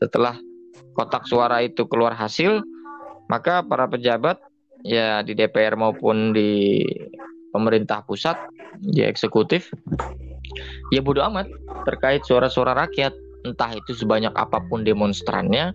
Setelah 0.00 0.40
kotak 0.96 1.28
suara 1.28 1.60
itu 1.60 1.84
keluar 1.84 2.16
hasil, 2.16 2.64
maka 3.28 3.60
para 3.60 3.84
pejabat 3.92 4.40
ya 4.86 5.20
di 5.26 5.34
DPR 5.34 5.74
maupun 5.74 6.30
di 6.30 6.82
pemerintah 7.50 8.06
pusat, 8.06 8.38
di 8.78 9.02
eksekutif, 9.02 9.74
ya 10.94 11.02
bodoh 11.02 11.26
amat 11.26 11.50
terkait 11.84 12.22
suara-suara 12.22 12.72
rakyat. 12.78 13.12
Entah 13.46 13.78
itu 13.78 13.94
sebanyak 13.94 14.34
apa 14.34 14.58
pun 14.66 14.82
demonstrannya 14.82 15.70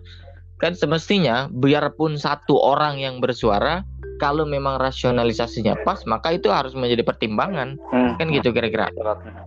kan 0.60 0.78
semestinya 0.78 1.50
biarpun 1.50 2.14
satu 2.14 2.54
orang 2.54 3.00
yang 3.00 3.18
bersuara 3.18 3.82
kalau 4.22 4.46
memang 4.46 4.78
rasionalisasinya 4.78 5.82
pas 5.82 5.98
maka 6.06 6.38
itu 6.38 6.46
harus 6.52 6.76
menjadi 6.78 7.02
pertimbangan. 7.02 7.74
Hmm. 7.90 8.14
kan 8.20 8.30
gitu 8.30 8.54
kira-kira. 8.54 8.92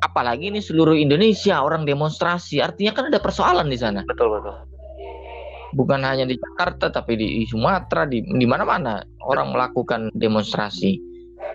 Apalagi 0.03 0.51
ini 0.51 0.59
seluruh 0.59 0.97
Indonesia 0.97 1.61
orang 1.63 1.87
demonstrasi. 1.87 2.59
Artinya 2.59 2.91
kan 2.91 3.13
ada 3.13 3.21
persoalan 3.21 3.71
di 3.71 3.77
sana. 3.79 4.03
Betul 4.03 4.41
betul 4.41 4.74
bukan 5.75 6.01
hanya 6.07 6.23
di 6.23 6.39
Jakarta 6.39 6.87
tapi 6.89 7.19
di 7.19 7.43
Sumatera 7.45 8.07
di 8.07 8.23
di 8.23 8.47
mana-mana 8.47 9.03
orang 9.27 9.51
melakukan 9.51 10.09
demonstrasi 10.15 10.97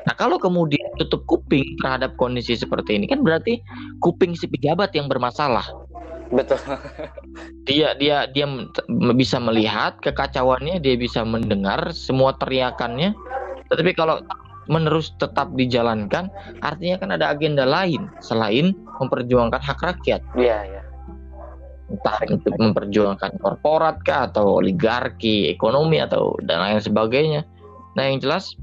nah 0.04 0.14
kalau 0.14 0.36
kemudian 0.36 0.84
tutup 1.00 1.24
kuping 1.26 1.64
terhadap 1.80 2.14
kondisi 2.20 2.54
seperti 2.54 3.00
ini 3.00 3.08
kan 3.08 3.24
berarti 3.24 3.58
kuping 4.04 4.36
si 4.36 4.46
pejabat 4.46 4.92
yang 4.94 5.08
bermasalah 5.08 5.64
Betul. 6.30 6.62
dia 7.68 7.92
dia 7.98 8.30
dia 8.30 8.46
bisa 9.18 9.42
melihat 9.42 9.98
kekacauannya, 9.98 10.78
dia 10.78 10.94
bisa 10.94 11.26
mendengar 11.26 11.90
semua 11.90 12.38
teriakannya. 12.38 13.18
Tetapi 13.66 13.90
kalau 13.98 14.22
menerus 14.70 15.10
tetap 15.18 15.50
dijalankan, 15.58 16.30
artinya 16.62 17.02
kan 17.02 17.10
ada 17.18 17.34
agenda 17.34 17.66
lain 17.66 18.06
selain 18.22 18.78
memperjuangkan 19.02 19.58
hak 19.58 19.82
rakyat. 19.82 20.22
Iya, 20.38 20.58
iya. 20.70 20.82
Entah 21.90 22.22
untuk 22.30 22.54
memperjuangkan 22.54 23.42
korporat 23.42 23.98
kah 24.06 24.30
atau 24.30 24.62
oligarki, 24.62 25.50
ekonomi 25.50 25.98
atau 25.98 26.38
dan 26.46 26.62
lain 26.62 26.78
sebagainya. 26.78 27.42
Nah, 27.98 28.06
yang 28.06 28.22
jelas 28.22 28.54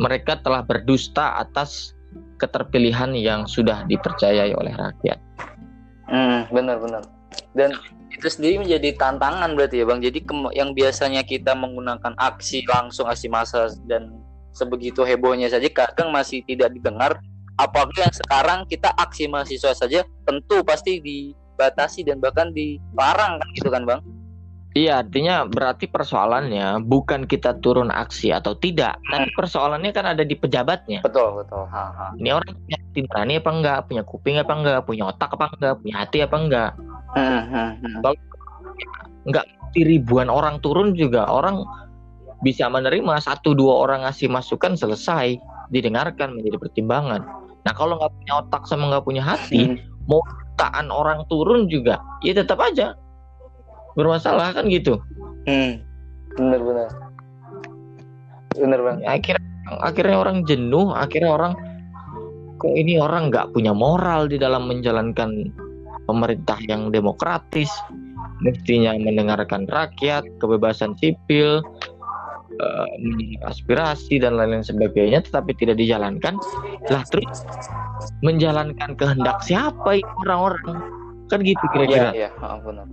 mereka 0.00 0.40
telah 0.40 0.64
berdusta 0.64 1.36
atas 1.36 1.92
keterpilihan 2.40 3.12
yang 3.16 3.44
sudah 3.44 3.84
dipercayai 3.88 4.56
oleh 4.56 4.72
rakyat. 4.72 5.20
Hmm, 6.08 6.48
benar-benar. 6.48 7.04
Dan 7.52 7.76
itu 8.12 8.28
sendiri 8.32 8.64
menjadi 8.64 8.96
tantangan 8.96 9.52
berarti 9.52 9.82
ya 9.82 9.84
bang. 9.84 10.00
Jadi 10.00 10.18
yang 10.56 10.70
biasanya 10.72 11.22
kita 11.26 11.52
menggunakan 11.52 12.16
aksi 12.16 12.64
langsung 12.64 13.04
aksi 13.08 13.28
massa 13.28 13.68
dan 13.84 14.16
sebegitu 14.56 15.04
hebohnya 15.04 15.52
saja 15.52 15.68
kadang 15.68 16.12
masih 16.12 16.40
tidak 16.48 16.72
didengar. 16.72 17.20
Apalagi 17.56 18.04
yang 18.04 18.12
sekarang 18.12 18.58
kita 18.68 18.92
aksi 18.96 19.28
mahasiswa 19.32 19.72
saja 19.72 20.04
tentu 20.28 20.60
pasti 20.60 21.00
dibatasi 21.56 22.04
dan 22.04 22.20
bahkan 22.20 22.52
dilarang 22.52 23.40
kan 23.40 23.48
gitu 23.56 23.72
kan 23.72 23.88
bang? 23.88 24.04
Iya, 24.76 25.00
artinya 25.00 25.48
berarti 25.48 25.88
persoalannya 25.88 26.84
bukan 26.84 27.24
kita 27.24 27.56
turun 27.64 27.88
aksi 27.88 28.28
atau 28.28 28.52
tidak, 28.60 29.00
hmm. 29.00 29.08
tapi 29.08 29.28
persoalannya 29.32 29.88
kan 29.88 30.04
ada 30.04 30.20
di 30.20 30.36
pejabatnya. 30.36 31.00
Betul, 31.00 31.40
betul. 31.40 31.64
Ha, 31.64 31.84
ha. 31.96 32.06
Ini 32.20 32.28
orang 32.36 32.52
punya 32.52 32.76
hati 32.76 33.00
apa 33.40 33.50
enggak, 33.56 33.78
punya 33.88 34.02
kuping 34.04 34.36
apa 34.36 34.52
enggak, 34.52 34.78
punya 34.84 35.08
otak 35.08 35.32
apa 35.32 35.48
enggak, 35.56 35.74
punya 35.80 35.94
hati 35.96 36.18
apa 36.20 36.36
enggak. 36.36 36.70
Hmm, 37.16 37.42
hmm, 37.48 37.70
hmm. 37.80 37.96
Kalau 38.04 38.16
enggak 39.24 39.46
ribuan 39.72 40.28
orang 40.28 40.60
turun 40.60 40.92
juga 40.92 41.24
orang 41.24 41.64
bisa 42.44 42.68
menerima 42.68 43.16
satu 43.24 43.56
dua 43.56 43.80
orang 43.80 44.04
ngasih 44.04 44.28
masukan 44.28 44.76
selesai 44.76 45.40
didengarkan 45.72 46.36
menjadi 46.36 46.60
pertimbangan. 46.60 47.24
Nah 47.64 47.72
kalau 47.72 47.96
nggak 47.96 48.12
punya 48.12 48.32
otak 48.44 48.62
sama 48.68 48.92
nggak 48.92 49.04
punya 49.08 49.24
hati, 49.24 49.72
hmm. 49.72 49.95
Mau 50.06 50.22
taan 50.56 50.88
orang 50.88 51.22
turun 51.28 51.68
juga, 51.70 52.00
ya 52.24 52.32
tetap 52.34 52.58
aja. 52.62 52.96
Bermasalah 53.94 54.56
kan 54.56 54.68
gitu. 54.70 54.98
Hmm. 55.46 55.82
bener 56.36 56.60
bener 56.60 56.88
bener 58.56 58.80
banget 58.84 59.00
ya, 59.04 59.08
akhirnya 59.16 59.48
akhirnya 59.80 60.16
orang 60.20 60.38
jenuh 60.44 60.92
akhirnya 60.92 61.32
orang 61.32 61.52
kok 62.56 62.72
ini 62.72 62.96
orang 62.96 63.28
nggak 63.28 63.52
punya 63.52 63.72
moral 63.76 64.28
di 64.28 64.40
dalam 64.40 64.68
menjalankan 64.68 65.52
pemerintah 66.08 66.56
yang 66.70 66.88
demokratis? 66.94 67.68
Mestinya 68.44 68.92
mendengarkan 69.00 69.64
rakyat 69.64 70.28
kebebasan 70.44 70.92
sipil 71.00 71.64
uh, 72.60 72.86
aspirasi 73.48 74.20
dan 74.20 74.36
lain-lain 74.36 74.64
sebagainya 74.64 75.24
tetapi 75.24 75.52
tidak 75.56 75.76
dijalankan. 75.80 76.36
Lah 76.88 77.02
terus 77.08 77.44
menjalankan 78.20 78.96
kehendak 78.96 79.40
siapa 79.44 80.00
orang-orang? 80.26 80.80
Kan 81.26 81.42
gitu 81.42 81.64
kira-kira. 81.74 82.14
ya, 82.14 82.30
ya. 82.30 82.56
benar. 82.62 82.86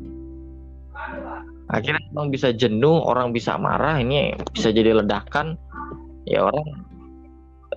Akhirnya 1.71 2.05
orang 2.13 2.29
bisa 2.33 2.49
jenuh 2.53 3.01
orang 3.01 3.33
bisa 3.33 3.57
marah 3.57 3.97
ini 4.01 4.35
bisa 4.51 4.73
jadi 4.73 4.99
ledakan. 5.01 5.57
Ya 6.23 6.45
orang 6.47 6.67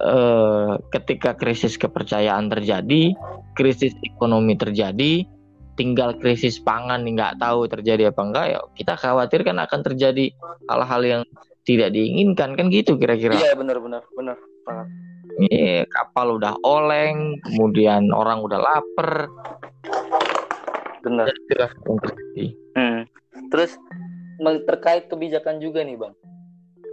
eh, 0.01 0.73
ketika 0.97 1.35
krisis 1.35 1.77
kepercayaan 1.77 2.49
terjadi 2.53 3.17
krisis 3.57 3.97
ekonomi 4.05 4.55
terjadi 4.55 5.25
tinggal 5.77 6.17
krisis 6.17 6.57
pangan 6.61 7.05
nggak 7.05 7.37
tahu 7.41 7.69
terjadi 7.69 8.13
apa 8.13 8.21
enggak 8.25 8.47
ya 8.49 8.59
kita 8.77 8.95
khawatir 8.97 9.41
kan 9.45 9.61
akan 9.61 9.81
terjadi 9.85 10.33
hal-hal 10.73 11.03
yang 11.05 11.23
tidak 11.67 11.93
diinginkan 11.93 12.55
kan 12.55 12.71
gitu 12.71 12.95
kira-kira 12.97 13.35
iya 13.37 13.53
benar-benar 13.59 14.07
benar 14.15 14.39
banget 14.65 14.89
ini 15.37 15.85
kapal 15.93 16.41
udah 16.41 16.57
oleng 16.65 17.37
kemudian 17.45 18.09
orang 18.15 18.41
udah 18.41 18.57
lapar 18.57 19.29
benar 21.07 21.31
hmm. 22.75 23.07
Terus 23.55 23.79
terkait 24.67 25.07
kebijakan 25.07 25.63
juga 25.63 25.87
nih 25.87 25.95
bang. 25.95 26.15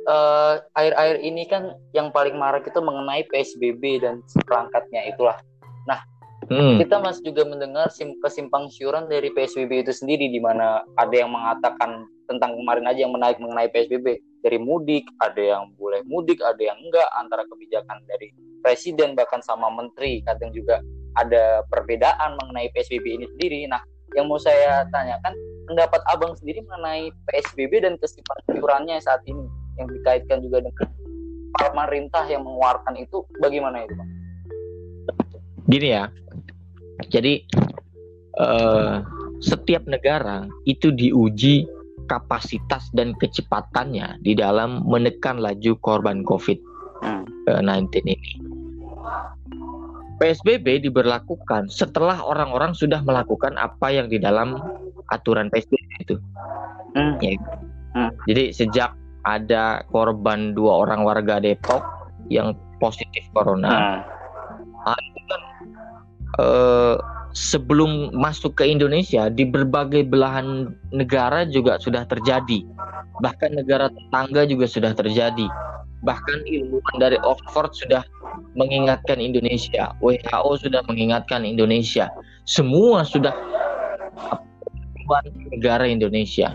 Uh, 0.03 0.59
air-air 0.75 1.23
ini 1.23 1.47
kan 1.47 1.79
yang 1.95 2.11
paling 2.11 2.35
marak 2.35 2.67
itu 2.67 2.77
mengenai 2.83 3.23
PSBB 3.31 4.03
dan 4.03 4.19
perangkatnya 4.43 5.07
itulah. 5.07 5.39
Nah, 5.87 6.03
hmm. 6.51 6.83
kita 6.83 6.99
masih 6.99 7.23
juga 7.31 7.47
mendengar 7.47 7.87
sim 7.87 8.19
kesimpang 8.19 8.67
siuran 8.67 9.07
dari 9.07 9.31
PSBB 9.31 9.87
itu 9.87 9.95
sendiri 9.95 10.27
di 10.27 10.43
mana 10.43 10.83
ada 10.99 11.15
yang 11.15 11.31
mengatakan 11.31 12.03
tentang 12.27 12.51
kemarin 12.59 12.85
aja 12.85 12.99
yang 13.07 13.15
menaik 13.15 13.39
mengenai 13.39 13.71
PSBB 13.71 14.19
dari 14.43 14.59
mudik, 14.59 15.07
ada 15.23 15.39
yang 15.39 15.71
boleh 15.79 16.03
mudik, 16.03 16.43
ada 16.43 16.59
yang 16.59 16.75
enggak 16.83 17.07
antara 17.15 17.47
kebijakan 17.47 18.03
dari 18.05 18.29
presiden 18.59 19.15
bahkan 19.15 19.39
sama 19.39 19.71
menteri. 19.71 20.19
Kadang 20.27 20.51
juga 20.51 20.83
ada 21.15 21.63
perbedaan 21.71 22.35
mengenai 22.43 22.67
PSBB 22.75 23.23
ini 23.23 23.25
sendiri. 23.33 23.59
Nah, 23.71 23.79
yang 24.13 24.27
mau 24.27 24.37
saya 24.37 24.85
tanyakan 24.91 25.33
pendapat 25.65 26.01
abang 26.11 26.35
sendiri 26.37 26.61
mengenai 26.67 27.09
PSBB 27.31 27.87
dan 27.87 27.95
kesimpang 27.97 28.39
saat 28.99 29.23
ini 29.25 29.47
yang 29.79 29.87
dikaitkan 29.89 30.43
juga 30.43 30.61
dengan 30.61 30.87
pemerintah 31.57 32.25
yang 32.27 32.43
mengeluarkan 32.45 32.93
itu 32.99 33.25
bagaimana 33.41 33.85
itu 33.85 33.93
bang? 33.95 34.09
Gini 35.63 35.87
ya, 35.95 36.03
jadi 37.07 37.39
uh, 38.37 39.01
setiap 39.39 39.87
negara 39.87 40.45
itu 40.67 40.91
diuji 40.91 41.65
kapasitas 42.13 42.93
dan 42.93 43.17
kecepatannya 43.17 44.21
di 44.21 44.37
dalam 44.37 44.85
menekan 44.85 45.41
laju 45.41 45.73
korban 45.81 46.21
COVID-19 46.21 46.61
hmm. 47.49 47.89
ini. 48.05 48.15
PSBB 50.21 50.85
diberlakukan 50.85 51.73
setelah 51.73 52.21
orang-orang 52.21 52.77
sudah 52.77 53.01
melakukan 53.01 53.57
apa 53.57 53.89
yang 53.89 54.07
di 54.13 54.21
dalam 54.21 54.61
aturan 55.09 55.49
PSBB 55.49 55.89
itu. 56.05 56.15
Hmm. 56.93 57.17
Ya. 57.17 57.33
Hmm. 57.97 58.13
Jadi 58.29 58.53
sejak 58.53 58.93
ada 59.25 59.81
korban 59.89 60.53
dua 60.53 60.85
orang 60.85 61.01
warga 61.01 61.41
Depok 61.41 61.81
yang 62.29 62.53
positif 62.77 63.25
corona, 63.33 64.03
hmm. 64.85 65.01
itu 65.01 65.19
kan 65.27 65.41
eh, 66.39 66.95
sebelum 67.33 68.13
masuk 68.13 68.61
ke 68.61 68.69
Indonesia 68.69 69.27
di 69.27 69.43
berbagai 69.43 70.05
belahan 70.05 70.69
negara 70.93 71.49
juga 71.49 71.81
sudah 71.81 72.05
terjadi, 72.05 72.61
bahkan 73.19 73.53
negara 73.57 73.89
tetangga 73.89 74.45
juga 74.45 74.69
sudah 74.69 74.93
terjadi, 74.93 75.49
bahkan 76.05 76.39
ilmuwan 76.45 76.95
dari 77.01 77.17
Oxford 77.25 77.73
sudah 77.73 78.05
mengingatkan 78.53 79.17
Indonesia, 79.17 79.93
WHO 80.01 80.61
sudah 80.61 80.81
mengingatkan 80.85 81.41
Indonesia, 81.41 82.09
semua 82.45 83.01
sudah 83.01 83.33
negara 85.51 85.89
Indonesia. 85.89 86.53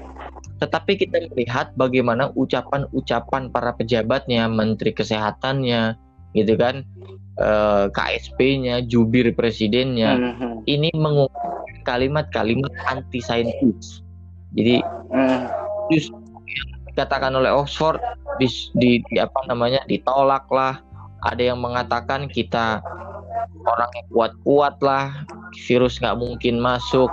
Tetapi 0.58 0.98
kita 0.98 1.30
melihat 1.30 1.70
bagaimana 1.78 2.34
ucapan-ucapan 2.34 3.50
para 3.54 3.70
pejabatnya, 3.78 4.50
menteri 4.50 4.90
kesehatannya, 4.90 5.94
gitu 6.36 6.56
kan, 6.56 6.84
eh, 7.40 7.84
KSP-nya, 7.92 8.84
jubir 8.88 9.32
presidennya, 9.32 10.16
mm-hmm. 10.18 10.52
ini 10.68 10.90
mengungkapkan 10.96 11.84
kalimat-kalimat 11.88 12.72
anti 12.92 13.24
saintis. 13.24 14.04
Jadi 14.52 14.84
Hmm. 15.08 15.48
just 15.88 16.12
yang 16.44 16.68
dikatakan 16.92 17.32
oleh 17.32 17.48
Oxford 17.48 17.96
di, 18.36 18.48
di, 18.76 18.90
di 19.08 19.16
apa 19.16 19.40
namanya 19.48 19.80
ditolak 19.88 20.44
lah. 20.52 20.80
Ada 21.24 21.50
yang 21.54 21.58
mengatakan 21.64 22.30
kita 22.30 22.78
orang 23.66 23.90
yang 23.96 24.08
kuat-kuat 24.12 24.78
lah, 24.84 25.10
virus 25.66 25.98
nggak 25.98 26.20
mungkin 26.20 26.60
masuk. 26.62 27.10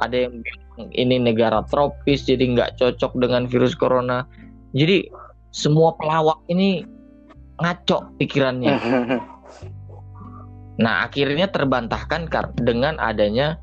Ada 0.00 0.30
yang 0.30 0.40
bilang 0.40 0.88
ini 0.94 1.20
negara 1.20 1.60
tropis 1.68 2.24
jadi 2.24 2.54
nggak 2.54 2.80
cocok 2.80 3.12
dengan 3.18 3.50
virus 3.50 3.76
corona. 3.76 4.24
Jadi 4.72 5.10
semua 5.54 5.94
pelawak 5.98 6.40
ini 6.50 6.82
ngaco 7.60 8.14
pikirannya. 8.18 8.74
Nah, 10.74 11.06
akhirnya 11.06 11.46
terbantahkan 11.46 12.26
dengan 12.58 12.98
adanya 12.98 13.62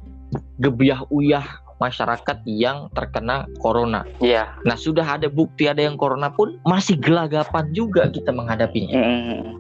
gebiah 0.64 1.04
uyah 1.12 1.44
masyarakat 1.82 2.46
yang 2.46 2.88
terkena 2.94 3.50
corona. 3.60 4.06
Iya. 4.22 4.54
Nah, 4.64 4.78
sudah 4.78 5.18
ada 5.20 5.28
bukti 5.28 5.66
ada 5.66 5.82
yang 5.82 5.98
corona 5.98 6.30
pun 6.32 6.62
masih 6.64 6.96
gelagapan 7.02 7.68
juga 7.74 8.08
kita 8.08 8.30
menghadapinya. 8.30 8.96
Hmm. 8.96 9.60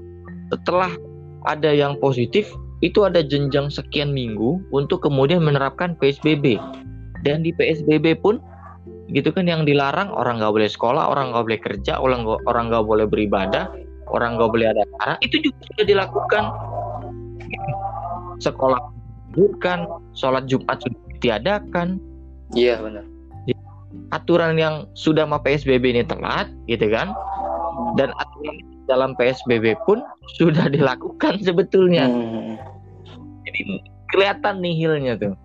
Setelah 0.53 0.93
ada 1.49 1.73
yang 1.73 1.97
positif, 1.97 2.47
itu 2.85 3.01
ada 3.01 3.25
jenjang 3.25 3.73
sekian 3.73 4.13
minggu 4.13 4.61
untuk 4.69 5.01
kemudian 5.01 5.41
menerapkan 5.41 5.97
PSBB. 5.97 6.61
Dan 7.25 7.41
di 7.41 7.51
PSBB 7.51 8.21
pun 8.21 8.37
gitu 9.11 9.33
kan 9.33 9.49
yang 9.49 9.67
dilarang 9.67 10.13
orang 10.13 10.39
nggak 10.39 10.53
boleh 10.55 10.69
sekolah, 10.69 11.09
orang 11.09 11.33
nggak 11.33 11.43
boleh 11.43 11.61
kerja, 11.61 11.99
orang 11.99 12.23
nggak 12.23 12.41
orang 12.47 12.65
nggak 12.71 12.85
boleh 12.85 13.05
beribadah, 13.09 13.67
orang 14.11 14.37
nggak 14.37 14.51
boleh 14.51 14.67
ada 14.69 14.81
acara. 14.83 15.13
Itu 15.23 15.39
juga 15.39 15.59
sudah 15.71 15.85
dilakukan. 15.87 16.43
Sekolah 18.41 18.79
bukan, 19.31 19.79
sholat 20.11 20.45
Jumat 20.45 20.81
sudah 20.81 20.99
ditiadakan, 21.17 22.01
Iya 22.51 22.83
benar. 22.83 23.05
aturan 24.11 24.59
yang 24.59 24.87
sudah 24.91 25.23
mau 25.23 25.39
PSBB 25.39 25.95
ini 25.95 26.03
telat 26.03 26.47
gitu 26.67 26.87
kan 26.91 27.15
dan 27.95 28.11
aturan 28.19 28.55
dalam 28.87 29.11
PSBB 29.15 29.75
pun 29.87 30.03
sudah 30.35 30.67
dilakukan 30.67 31.39
sebetulnya 31.43 32.07
Hmm. 32.07 32.55
jadi 33.47 33.59
kelihatan 34.11 34.59
nihilnya 34.59 35.15
tuh 35.15 35.35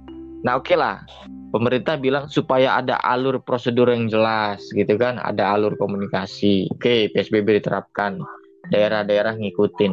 nah 0.43 0.59
oke 0.59 0.75
lah 0.75 1.03
pemerintah 1.51 1.95
bilang 1.99 2.27
supaya 2.27 2.79
ada 2.79 2.99
alur 3.07 3.39
prosedur 3.39 3.87
yang 3.87 4.11
jelas 4.11 4.63
gitu 4.75 4.95
kan 4.99 5.19
ada 5.23 5.55
alur 5.55 5.75
komunikasi 5.79 6.67
oke 6.75 7.15
PSBB 7.15 7.63
diterapkan 7.63 8.19
daerah-daerah 8.73 9.35
ngikutin 9.39 9.93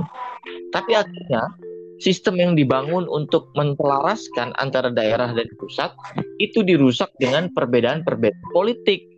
tapi 0.73 0.91
akhirnya 0.97 1.53
sistem 2.01 2.35
yang 2.41 2.53
dibangun 2.57 3.07
untuk 3.07 3.53
mentelaraskan 3.55 4.51
antara 4.59 4.91
daerah 4.91 5.31
dan 5.31 5.47
pusat 5.61 5.93
itu 6.41 6.65
dirusak 6.65 7.09
dengan 7.21 7.49
perbedaan-perbedaan 7.53 8.51
politik 8.51 9.09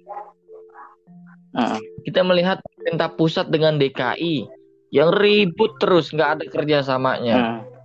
Hmm. 1.56 1.80
kita 2.04 2.20
melihat 2.20 2.60
pemerintah 2.60 3.16
pusat 3.16 3.48
dengan 3.48 3.80
DKI 3.80 4.44
yang 4.92 5.16
ribut 5.16 5.72
terus 5.80 6.12
nggak 6.12 6.30
ada 6.36 6.46
kerjasamanya 6.52 7.38
Hmm. 7.40 7.76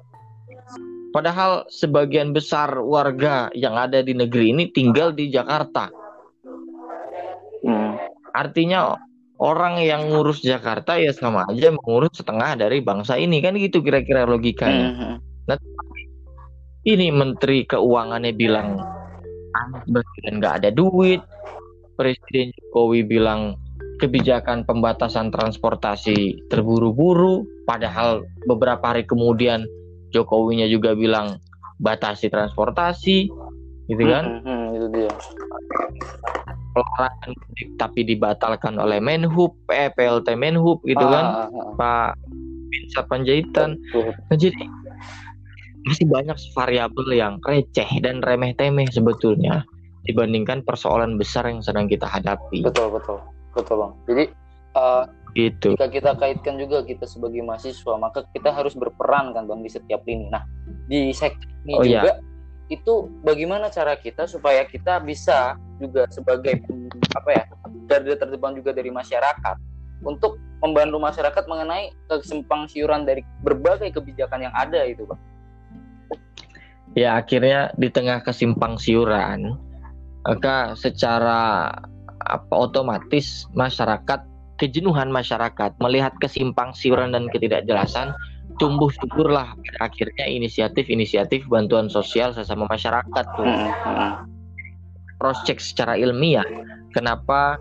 Padahal 1.11 1.67
sebagian 1.67 2.31
besar 2.31 2.71
warga 2.79 3.51
yang 3.51 3.75
ada 3.75 3.99
di 3.99 4.15
negeri 4.15 4.55
ini 4.55 4.71
tinggal 4.71 5.11
di 5.11 5.27
Jakarta. 5.27 5.91
Hmm. 7.67 7.99
Artinya 8.31 8.95
orang 9.41 9.81
yang 9.81 10.13
ngurus 10.13 10.45
Jakarta 10.45 11.01
ya 11.01 11.17
sama 11.17 11.49
aja 11.49 11.73
mengurus 11.73 12.13
setengah 12.21 12.61
dari 12.61 12.85
bangsa 12.85 13.17
ini 13.17 13.41
kan 13.41 13.57
gitu 13.57 13.81
kira-kira 13.81 14.29
logikanya. 14.29 14.89
Hmm. 14.93 15.17
Ini 16.81 17.13
Menteri 17.13 17.65
Keuangannya 17.69 18.33
bilang 18.37 18.81
Baswedan 19.89 20.41
nggak 20.41 20.55
ada 20.65 20.71
duit. 20.73 21.21
Presiden 21.97 22.49
Jokowi 22.57 23.05
bilang 23.05 23.61
kebijakan 24.01 24.65
pembatasan 24.65 25.29
transportasi 25.29 26.49
terburu-buru. 26.49 27.45
Padahal 27.69 28.25
beberapa 28.49 28.97
hari 28.97 29.05
kemudian 29.05 29.69
Jokowinya 30.17 30.65
juga 30.73 30.97
bilang 30.97 31.37
batasi 31.81 32.33
transportasi, 32.33 33.29
gitu 33.93 34.05
kan? 34.09 34.41
Hmm, 34.41 34.45
hmm, 34.45 34.65
itu 34.77 34.87
dia. 34.97 35.13
Pelarangan 36.81 37.31
mudik 37.37 37.69
tapi 37.77 38.01
dibatalkan 38.09 38.81
oleh 38.81 39.05
Menhub, 39.05 39.53
eh, 39.69 39.93
PLT 39.93 40.33
Menhub, 40.33 40.81
gitu 40.89 41.05
kan? 41.05 41.25
Ah, 41.29 41.49
ah. 41.53 41.73
Pak 41.77 42.11
Binsar 42.73 43.05
Panjaitan. 43.05 43.77
Nah, 44.33 44.37
jadi 44.41 44.65
masih 45.85 46.09
banyak 46.09 46.37
variabel 46.57 47.09
yang 47.13 47.35
receh 47.45 47.89
dan 48.01 48.25
remeh-temeh 48.25 48.89
sebetulnya 48.89 49.65
dibandingkan 50.09 50.65
persoalan 50.65 51.21
besar 51.21 51.49
yang 51.49 51.61
sedang 51.61 51.85
kita 51.85 52.09
hadapi. 52.09 52.65
Betul 52.65 52.97
betul 52.97 53.21
betul 53.53 53.77
bang. 53.77 53.93
Jadi 54.09 54.25
eh, 54.77 55.05
Gitu. 55.31 55.79
jika 55.79 55.87
kita 55.87 56.11
kaitkan 56.19 56.59
juga 56.59 56.83
kita 56.83 57.07
sebagai 57.07 57.39
mahasiswa 57.47 57.95
maka 57.95 58.27
kita 58.35 58.51
harus 58.51 58.75
berperan 58.75 59.31
kan 59.31 59.47
bang 59.47 59.63
di 59.63 59.71
setiap 59.71 60.03
lini. 60.03 60.27
Nah 60.27 60.43
di 60.91 61.15
sektor 61.15 61.47
ini 61.63 61.75
Oh, 61.79 61.85
iya. 61.87 62.19
Itu 62.71 63.11
bagaimana 63.27 63.67
cara 63.69 63.99
kita 63.99 64.31
supaya 64.31 64.63
kita 64.63 65.03
bisa 65.03 65.59
juga 65.83 66.07
sebagai 66.15 66.63
apa 67.19 67.31
ya 67.35 67.45
garda 67.91 68.15
terdepan 68.15 68.55
juga 68.55 68.71
dari 68.71 68.95
masyarakat 68.95 69.59
untuk 70.07 70.39
membantu 70.63 71.03
masyarakat 71.03 71.45
mengenai 71.51 71.91
kesimpang 72.07 72.71
siuran 72.71 73.03
dari 73.05 73.27
berbagai 73.43 73.91
kebijakan 73.91 74.49
yang 74.49 74.55
ada 74.55 74.87
itu 74.87 75.03
bang. 75.05 75.21
Ya 76.95 77.19
akhirnya 77.19 77.71
di 77.79 77.91
tengah 77.91 78.23
kesimpang 78.23 78.79
siuran, 78.79 79.59
maka 80.27 80.75
secara 80.75 81.71
apa 82.27 82.55
otomatis 82.55 83.47
masyarakat 83.57 84.21
kejenuhan 84.61 85.09
masyarakat 85.09 85.73
melihat 85.81 86.13
kesimpang 86.21 86.75
siuran 86.77 87.17
dan 87.17 87.31
ketidakjelasan 87.33 88.13
tumbuh 88.59 88.91
syukurlah 88.91 89.55
pada 89.55 89.79
akhirnya 89.87 90.27
inisiatif-inisiatif 90.27 91.47
bantuan 91.47 91.87
sosial 91.87 92.35
sesama 92.35 92.67
masyarakat 92.67 93.25
tuh. 93.37 93.47
Hmm, 93.47 93.71
hmm, 93.71 94.13
cross 95.21 95.45
check 95.45 95.61
secara 95.61 95.95
ilmiah 96.01 96.47
kenapa 96.97 97.61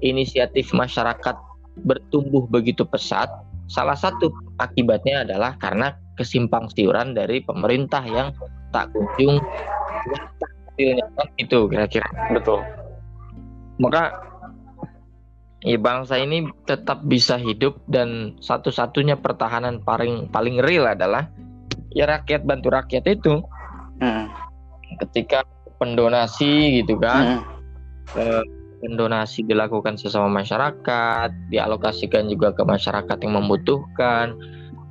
inisiatif 0.00 0.72
masyarakat 0.74 1.36
bertumbuh 1.84 2.48
begitu 2.48 2.82
pesat? 2.88 3.30
Salah 3.68 3.96
satu 3.96 4.28
akibatnya 4.60 5.24
adalah 5.24 5.56
karena 5.56 5.96
kesimpang 6.20 6.68
siuran 6.72 7.16
dari 7.16 7.40
pemerintah 7.40 8.04
yang 8.04 8.32
tak 8.70 8.92
kunjung 8.92 9.40
hasilnya 10.74 11.06
itu 11.38 11.58
kira-kira. 11.70 12.08
Betul. 12.34 12.60
maka 13.74 14.14
ya 15.64 15.80
bangsa 15.80 16.20
ini 16.20 16.44
tetap 16.68 17.00
bisa 17.08 17.40
hidup 17.40 17.80
dan 17.88 18.36
satu-satunya 18.38 19.16
pertahanan 19.16 19.80
paling 19.80 20.28
paling 20.28 20.60
real 20.60 20.84
adalah 20.84 21.32
ya 21.96 22.04
rakyat 22.04 22.44
bantu 22.44 22.68
rakyat 22.68 23.04
itu. 23.08 23.40
Hmm, 24.04 24.28
ketika 25.00 25.48
pendonasi 25.80 26.82
gitu 26.82 27.00
kan 27.00 27.40
hmm, 27.40 28.20
eh, 28.20 28.44
pendonasi 28.84 29.46
dilakukan 29.48 29.96
sesama 29.96 30.28
masyarakat 30.28 31.30
dialokasikan 31.48 32.28
juga 32.28 32.52
ke 32.52 32.62
masyarakat 32.66 33.16
yang 33.24 33.40
membutuhkan 33.40 34.36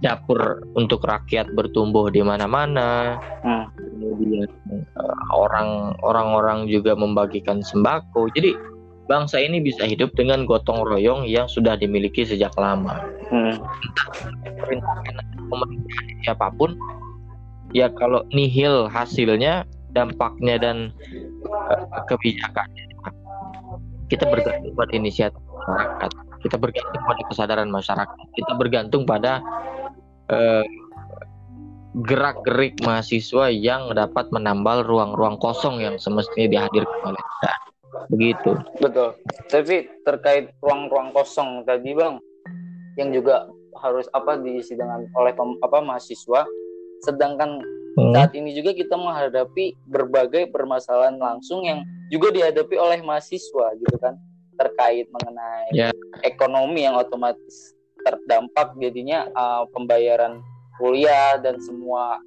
dapur 0.01 0.59
untuk 0.75 1.05
rakyat 1.05 1.53
bertumbuh 1.55 2.09
di 2.12 2.25
mana-mana. 2.25 3.21
Hmm. 3.45 3.69
kemudian 3.77 4.49
eh, 4.73 5.21
orang 5.31 5.93
orang-orang 6.01 6.65
juga 6.65 6.97
membagikan 6.97 7.62
sembako. 7.62 8.33
Jadi 8.33 8.72
bangsa 9.07 9.39
ini 9.39 9.59
bisa 9.59 9.83
hidup 9.83 10.15
dengan 10.15 10.47
gotong 10.47 10.83
royong 10.87 11.27
yang 11.27 11.47
sudah 11.51 11.75
dimiliki 11.75 12.23
sejak 12.23 12.53
lama. 12.55 13.03
Hmm. 13.29 13.59
pemerintahan 15.53 16.17
siapa 16.25 16.49
pun 16.55 16.73
ya 17.75 17.91
kalau 17.93 18.25
nihil 18.33 18.89
hasilnya 18.89 19.67
dampaknya 19.93 20.57
dan 20.57 20.77
eh, 21.69 21.83
kebijakannya 22.09 22.83
kita 24.09 24.29
bergantung 24.29 24.73
pada 24.77 24.91
inisiatif 24.93 25.41
masyarakat. 25.41 26.11
Kita 26.43 26.55
bergantung 26.59 27.01
pada 27.07 27.21
kesadaran 27.31 27.69
masyarakat. 27.71 28.17
Kita 28.35 28.51
bergantung 28.59 29.03
pada 29.09 29.41
eh, 30.29 30.65
gerak-gerik 31.93 32.81
mahasiswa 32.81 33.53
yang 33.53 33.93
dapat 33.93 34.29
menambal 34.33 34.81
ruang-ruang 34.85 35.37
kosong 35.37 35.81
yang 35.81 36.01
semestinya 36.01 36.49
dihadirkan 36.49 37.13
oleh 37.13 37.21
negara 37.21 37.72
begitu 38.10 38.51
Betul. 38.82 39.15
Tapi 39.47 39.88
terkait 40.03 40.51
ruang-ruang 40.60 41.13
kosong 41.13 41.63
tadi 41.63 41.93
bang, 41.93 42.17
yang 42.97 43.10
juga 43.13 43.47
harus 43.79 44.10
apa 44.12 44.38
diisi 44.38 44.73
dengan 44.73 45.06
oleh 45.13 45.34
pem- 45.34 45.60
apa 45.62 45.79
mahasiswa. 45.82 46.45
Sedangkan 47.03 47.62
Hmm. 47.93 48.10
saat 48.10 48.34
ini 48.34 48.58
juga 48.58 48.73
kita 48.73 48.97
menghadapi 48.97 49.77
berbagai 49.86 50.49
permasalahan 50.49 51.13
langsung 51.13 51.62
yang 51.62 51.86
juga 52.10 52.34
dihadapi 52.34 52.73
oleh 52.73 53.06
mahasiswa 53.06 53.69
gitu 53.77 53.95
kan 54.01 54.17
terkait 54.58 55.06
mengenai 55.13 55.69
Ya. 55.73 55.89
ekonomi 56.25 56.89
yang 56.89 56.97
otomatis 56.97 57.77
terdampak 58.01 58.73
jadinya 58.82 59.29
uh, 59.38 59.69
pembayaran 59.69 60.41
kuliah 60.82 61.38
dan 61.38 61.62
semua 61.62 62.17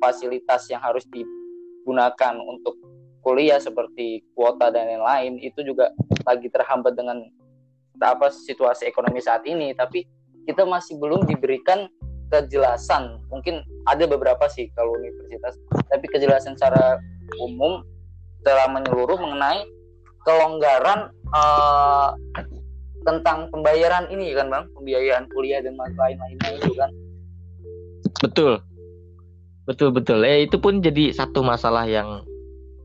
fasilitas 0.00 0.64
yang 0.72 0.80
harus 0.80 1.04
digunakan 1.12 2.34
untuk 2.40 2.80
kuliah 3.20 3.60
seperti 3.60 4.24
kuota 4.32 4.72
dan 4.72 4.88
lain-lain 4.88 5.36
itu 5.40 5.60
juga 5.60 5.92
lagi 6.24 6.48
terhambat 6.48 6.96
dengan 6.96 7.24
apa 8.00 8.32
situasi 8.32 8.88
ekonomi 8.88 9.20
saat 9.20 9.44
ini. 9.44 9.76
Tapi 9.76 10.04
kita 10.48 10.64
masih 10.64 10.96
belum 10.96 11.28
diberikan 11.28 11.88
kejelasan. 12.32 13.20
Mungkin 13.28 13.60
ada 13.84 14.06
beberapa 14.08 14.48
sih 14.48 14.70
kalau 14.72 14.96
universitas 14.96 15.58
tapi 15.90 16.06
kejelasan 16.08 16.56
secara 16.56 16.96
umum 17.42 17.84
telah 18.46 18.70
menyeluruh 18.72 19.20
mengenai 19.20 19.66
kelonggaran 20.24 21.12
uh, 21.36 22.16
tentang 23.04 23.52
pembayaran 23.52 24.08
ini 24.08 24.32
kan 24.32 24.48
bang? 24.48 24.64
Pembiayaan 24.72 25.28
kuliah 25.32 25.60
dan 25.60 25.76
lain-lainnya 25.76 26.50
itu 26.56 26.72
kan. 26.76 26.90
Betul. 28.20 28.64
Betul 29.68 29.92
betul. 29.92 30.24
Ya 30.24 30.40
itu 30.40 30.56
pun 30.56 30.80
jadi 30.80 31.12
satu 31.12 31.44
masalah 31.44 31.84
yang 31.86 32.24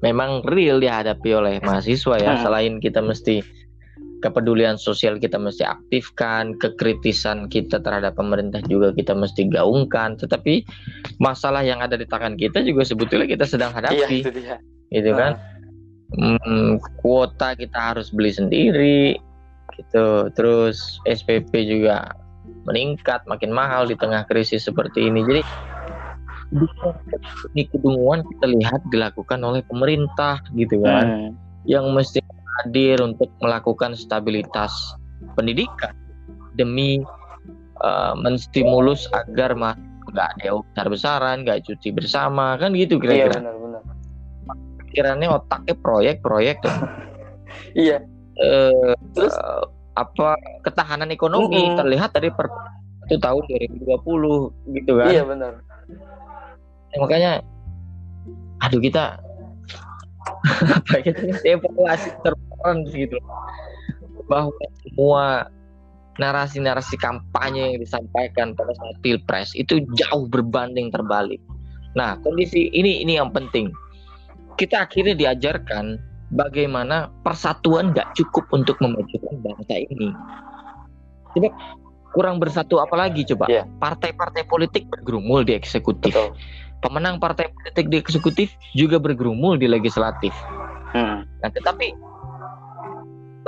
memang 0.06 0.46
real 0.46 0.78
dihadapi 0.78 1.34
oleh 1.34 1.58
mahasiswa 1.66 2.22
ya. 2.22 2.38
Selain 2.46 2.78
kita 2.78 3.02
mesti 3.02 3.42
kepedulian 4.22 4.78
sosial 4.78 5.18
kita 5.18 5.42
mesti 5.42 5.66
aktifkan, 5.66 6.54
kekritisan 6.62 7.50
kita 7.50 7.82
terhadap 7.82 8.14
pemerintah 8.14 8.62
juga 8.70 8.94
kita 8.94 9.18
mesti 9.18 9.50
gaungkan. 9.50 10.22
Tetapi 10.22 10.62
masalah 11.18 11.66
yang 11.66 11.82
ada 11.82 11.98
di 11.98 12.06
tangan 12.06 12.38
kita 12.38 12.62
juga 12.62 12.86
sebetulnya 12.86 13.26
kita 13.26 13.50
sedang 13.50 13.74
hadapi, 13.74 14.22
iya, 14.22 14.22
itu 14.22 14.32
dia. 14.34 14.56
gitu 14.94 15.12
kan? 15.18 15.42
Hmm, 16.14 16.78
kuota 17.02 17.58
kita 17.58 17.98
harus 17.98 18.14
beli 18.14 18.30
sendiri, 18.30 19.18
gitu. 19.74 20.30
Terus 20.38 21.02
SPP 21.10 21.66
juga 21.66 22.14
meningkat, 22.66 23.26
makin 23.26 23.54
mahal 23.54 23.90
di 23.90 23.98
tengah 23.98 24.26
krisis 24.30 24.66
seperti 24.66 25.10
ini. 25.10 25.26
Jadi 25.26 25.42
ini 27.54 27.64
kedunguan 27.74 28.22
kita 28.36 28.46
lihat 28.54 28.82
dilakukan 28.94 29.42
oleh 29.42 29.62
pemerintah 29.66 30.40
gitu 30.54 30.82
kan. 30.84 31.06
Hmm. 31.06 31.32
yang 31.66 31.90
mesti 31.98 32.22
hadir 32.62 33.02
untuk 33.02 33.26
melakukan 33.42 33.98
stabilitas 33.98 34.70
pendidikan 35.34 35.98
demi 36.54 37.02
uh, 37.82 38.14
menstimulus 38.14 39.10
agar 39.18 39.58
mah 39.58 39.74
nggak 40.14 40.30
ada 40.40 40.62
besar-besaran 40.62 41.42
nggak 41.42 41.66
cuti 41.66 41.90
bersama 41.90 42.54
kan 42.62 42.72
gitu 42.78 43.02
kira-kira. 43.02 43.42
iya, 43.42 43.52
benar, 43.58 43.82
pikirannya 44.86 45.28
otaknya 45.34 45.74
proyek-proyek. 45.82 46.62
Tuh 46.62 46.78
iya. 47.90 47.98
Uh, 48.38 48.94
terus? 49.18 49.34
uh, 49.42 49.66
apa 49.98 50.38
ketahanan 50.62 51.10
ekonomi 51.10 51.66
mm 51.66 51.68
-hmm. 51.74 51.80
terlihat 51.82 52.14
dari 52.14 52.30
per 52.30 52.46
itu 53.06 53.18
tahun 53.22 53.42
2020 53.86 54.76
gitu 54.82 54.92
kan. 55.02 55.10
Iya 55.10 55.24
benar 55.26 55.66
ya, 56.96 56.98
makanya 57.04 57.32
aduh 58.64 58.80
kita 58.80 59.20
apa 60.80 60.96
gitu 61.04 61.22
evaluasi 61.44 62.10
terus 62.24 62.88
gitu 62.96 63.18
bahwa 64.26 64.58
semua 64.82 65.52
narasi-narasi 66.16 66.96
kampanye 66.98 67.76
yang 67.76 67.78
disampaikan 67.84 68.56
pada 68.56 68.72
saat 68.80 68.98
pilpres 69.04 69.52
itu 69.54 69.84
jauh 70.00 70.26
berbanding 70.32 70.90
terbalik. 70.90 71.44
Nah 71.94 72.16
kondisi 72.24 72.72
ini 72.72 73.04
ini 73.04 73.20
yang 73.20 73.36
penting. 73.36 73.70
Kita 74.56 74.88
akhirnya 74.88 75.14
diajarkan 75.20 76.00
bagaimana 76.32 77.12
persatuan 77.28 77.92
nggak 77.92 78.16
cukup 78.16 78.48
untuk 78.56 78.80
memajukan 78.80 79.36
bangsa 79.44 79.76
ini. 79.92 80.16
Coba 81.36 81.52
kurang 82.16 82.40
bersatu 82.40 82.80
apalagi 82.80 83.28
coba? 83.28 83.52
Yeah. 83.52 83.68
Partai-partai 83.84 84.48
politik 84.48 84.88
bergerumul 84.88 85.44
di 85.44 85.60
eksekutif. 85.60 86.16
Betul 86.16 86.40
pemenang 86.86 87.18
partai 87.18 87.50
politik 87.50 87.90
di 87.90 87.98
eksekutif 87.98 88.54
juga 88.78 89.02
bergerumul 89.02 89.58
di 89.58 89.66
legislatif. 89.66 90.32
Hmm. 90.94 91.26
Nah, 91.42 91.50
tetapi 91.50 91.98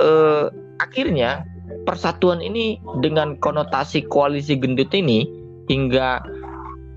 eh, 0.02 0.46
akhirnya 0.82 1.46
persatuan 1.86 2.42
ini 2.42 2.82
dengan 2.98 3.38
konotasi 3.38 4.02
koalisi 4.10 4.58
gendut 4.58 4.90
ini 4.90 5.22
hingga 5.70 6.18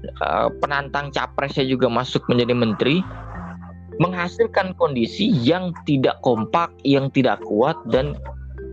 eh, 0.01 0.49
penantang 0.57 1.13
capresnya 1.13 1.61
juga 1.69 1.85
masuk 1.93 2.25
menjadi 2.25 2.57
menteri 2.57 3.05
menghasilkan 4.01 4.73
kondisi 4.81 5.29
yang 5.45 5.69
tidak 5.85 6.17
kompak, 6.25 6.73
yang 6.81 7.13
tidak 7.13 7.37
kuat 7.45 7.77
dan 7.93 8.17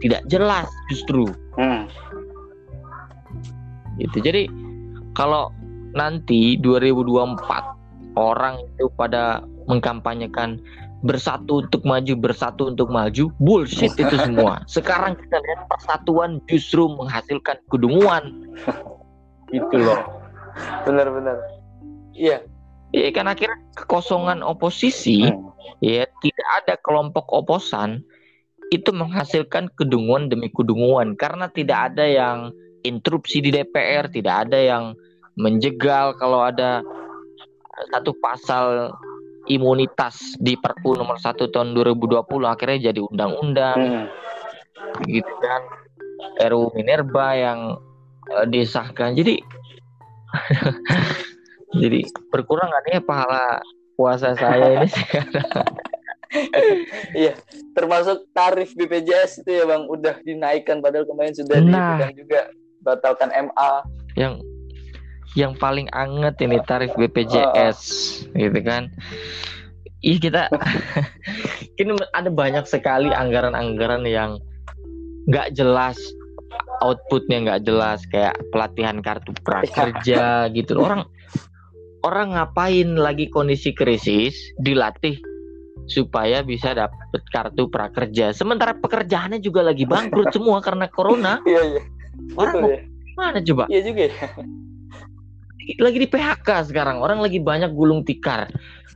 tidak 0.00 0.24
jelas 0.32 0.64
justru. 0.88 1.28
Hmm. 1.60 1.84
Gitu. 4.00 4.24
Jadi 4.24 4.48
kalau 5.12 5.52
nanti 5.98 6.54
2024 6.62 8.14
orang 8.14 8.62
itu 8.62 8.86
pada 8.94 9.42
mengkampanyekan 9.66 10.62
bersatu 11.02 11.62
untuk 11.62 11.86
maju, 11.86 12.14
bersatu 12.18 12.74
untuk 12.74 12.90
maju, 12.90 13.30
bullshit 13.38 13.94
itu 13.94 14.16
semua. 14.18 14.62
Sekarang 14.66 15.14
kita 15.14 15.38
lihat 15.38 15.70
persatuan 15.70 16.42
justru 16.50 16.90
menghasilkan 16.90 17.58
kedunguan. 17.70 18.50
gitu 19.50 19.76
loh. 19.86 20.00
Benar-benar. 20.82 21.38
Iya. 22.14 22.42
Iya 22.88 23.12
kan 23.12 23.28
akhirnya 23.28 23.60
kekosongan 23.76 24.40
oposisi, 24.40 25.28
hmm. 25.28 25.84
ya 25.84 26.08
tidak 26.24 26.48
ada 26.64 26.74
kelompok 26.80 27.28
oposan 27.28 28.00
itu 28.72 28.88
menghasilkan 28.96 29.68
kedunguan 29.76 30.32
demi 30.32 30.48
kedunguan 30.48 31.12
karena 31.20 31.52
tidak 31.52 31.92
ada 31.92 32.04
yang 32.08 32.38
interupsi 32.88 33.44
di 33.44 33.52
DPR, 33.52 34.08
tidak 34.08 34.48
ada 34.48 34.56
yang 34.56 34.84
menjegal 35.38 36.18
kalau 36.18 36.42
ada 36.42 36.82
satu 37.94 38.10
pasal 38.18 38.90
imunitas 39.48 40.36
di 40.42 40.58
Perpu 40.58 40.98
nomor 40.98 41.16
1 41.16 41.38
tahun 41.48 41.72
2020 41.72 42.18
akhirnya 42.44 42.92
jadi 42.92 43.00
undang-undang. 43.00 43.78
Hmm. 43.78 45.06
gitu 45.06 45.32
kan. 45.40 45.62
RUU 46.42 46.74
Minerba 46.74 47.38
yang 47.38 47.78
uh, 48.34 48.46
disahkan. 48.50 49.14
Jadi 49.14 49.38
jadi 51.82 52.02
berkurang 52.34 52.68
kan 52.68 52.84
ya 52.90 53.00
pahala 53.00 53.62
puasa 53.94 54.34
saya 54.34 54.82
ini? 54.82 54.88
Iya, 57.16 57.34
termasuk 57.72 58.28
tarif 58.36 58.76
BPJS 58.76 59.44
itu 59.44 59.50
ya 59.62 59.64
Bang. 59.64 59.88
Udah 59.88 60.20
dinaikkan 60.22 60.84
padahal 60.84 61.08
kemarin 61.08 61.34
sudah 61.34 61.58
nah, 61.64 62.08
juga. 62.12 62.52
Batalkan 62.78 63.28
MA. 63.34 63.72
Yang 64.14 64.44
yang 65.36 65.52
paling 65.58 65.90
anget 65.92 66.40
ini 66.40 66.56
tarif 66.64 66.94
BPJS 66.96 67.80
uh. 68.32 68.38
gitu 68.38 68.60
kan. 68.64 68.88
Ih 70.00 70.16
kita 70.22 70.46
ini 71.80 71.92
ada 72.14 72.30
banyak 72.30 72.64
sekali 72.64 73.10
anggaran-anggaran 73.10 74.06
yang 74.06 74.38
nggak 75.28 75.52
jelas 75.52 75.98
outputnya 76.80 77.44
nggak 77.44 77.62
jelas 77.66 78.00
kayak 78.08 78.38
pelatihan 78.54 79.02
kartu 79.02 79.34
prakerja 79.42 80.46
gitu. 80.56 80.78
Orang 80.78 81.04
orang 82.06 82.38
ngapain 82.38 82.94
lagi 82.94 83.26
kondisi 83.28 83.74
krisis 83.74 84.38
dilatih 84.62 85.18
supaya 85.90 86.46
bisa 86.46 86.72
dapat 86.72 87.20
kartu 87.34 87.66
prakerja? 87.68 88.30
Sementara 88.32 88.78
pekerjaannya 88.78 89.42
juga 89.42 89.66
lagi 89.66 89.84
bangkrut 89.84 90.30
semua 90.36 90.62
karena 90.62 90.86
corona. 90.88 91.42
Iya 91.42 91.62
iya. 91.76 91.82
Orang 92.38 92.54
mau 92.62 92.70
ya. 92.70 92.80
mana 93.18 93.38
coba? 93.42 93.66
Iya 93.66 93.80
juga 93.82 94.02
ya 94.08 94.14
lagi 95.76 95.98
di 96.00 96.08
PHK 96.08 96.72
sekarang. 96.72 97.04
Orang 97.04 97.20
lagi 97.20 97.36
banyak 97.36 97.76
gulung 97.76 98.00
tikar. 98.00 98.48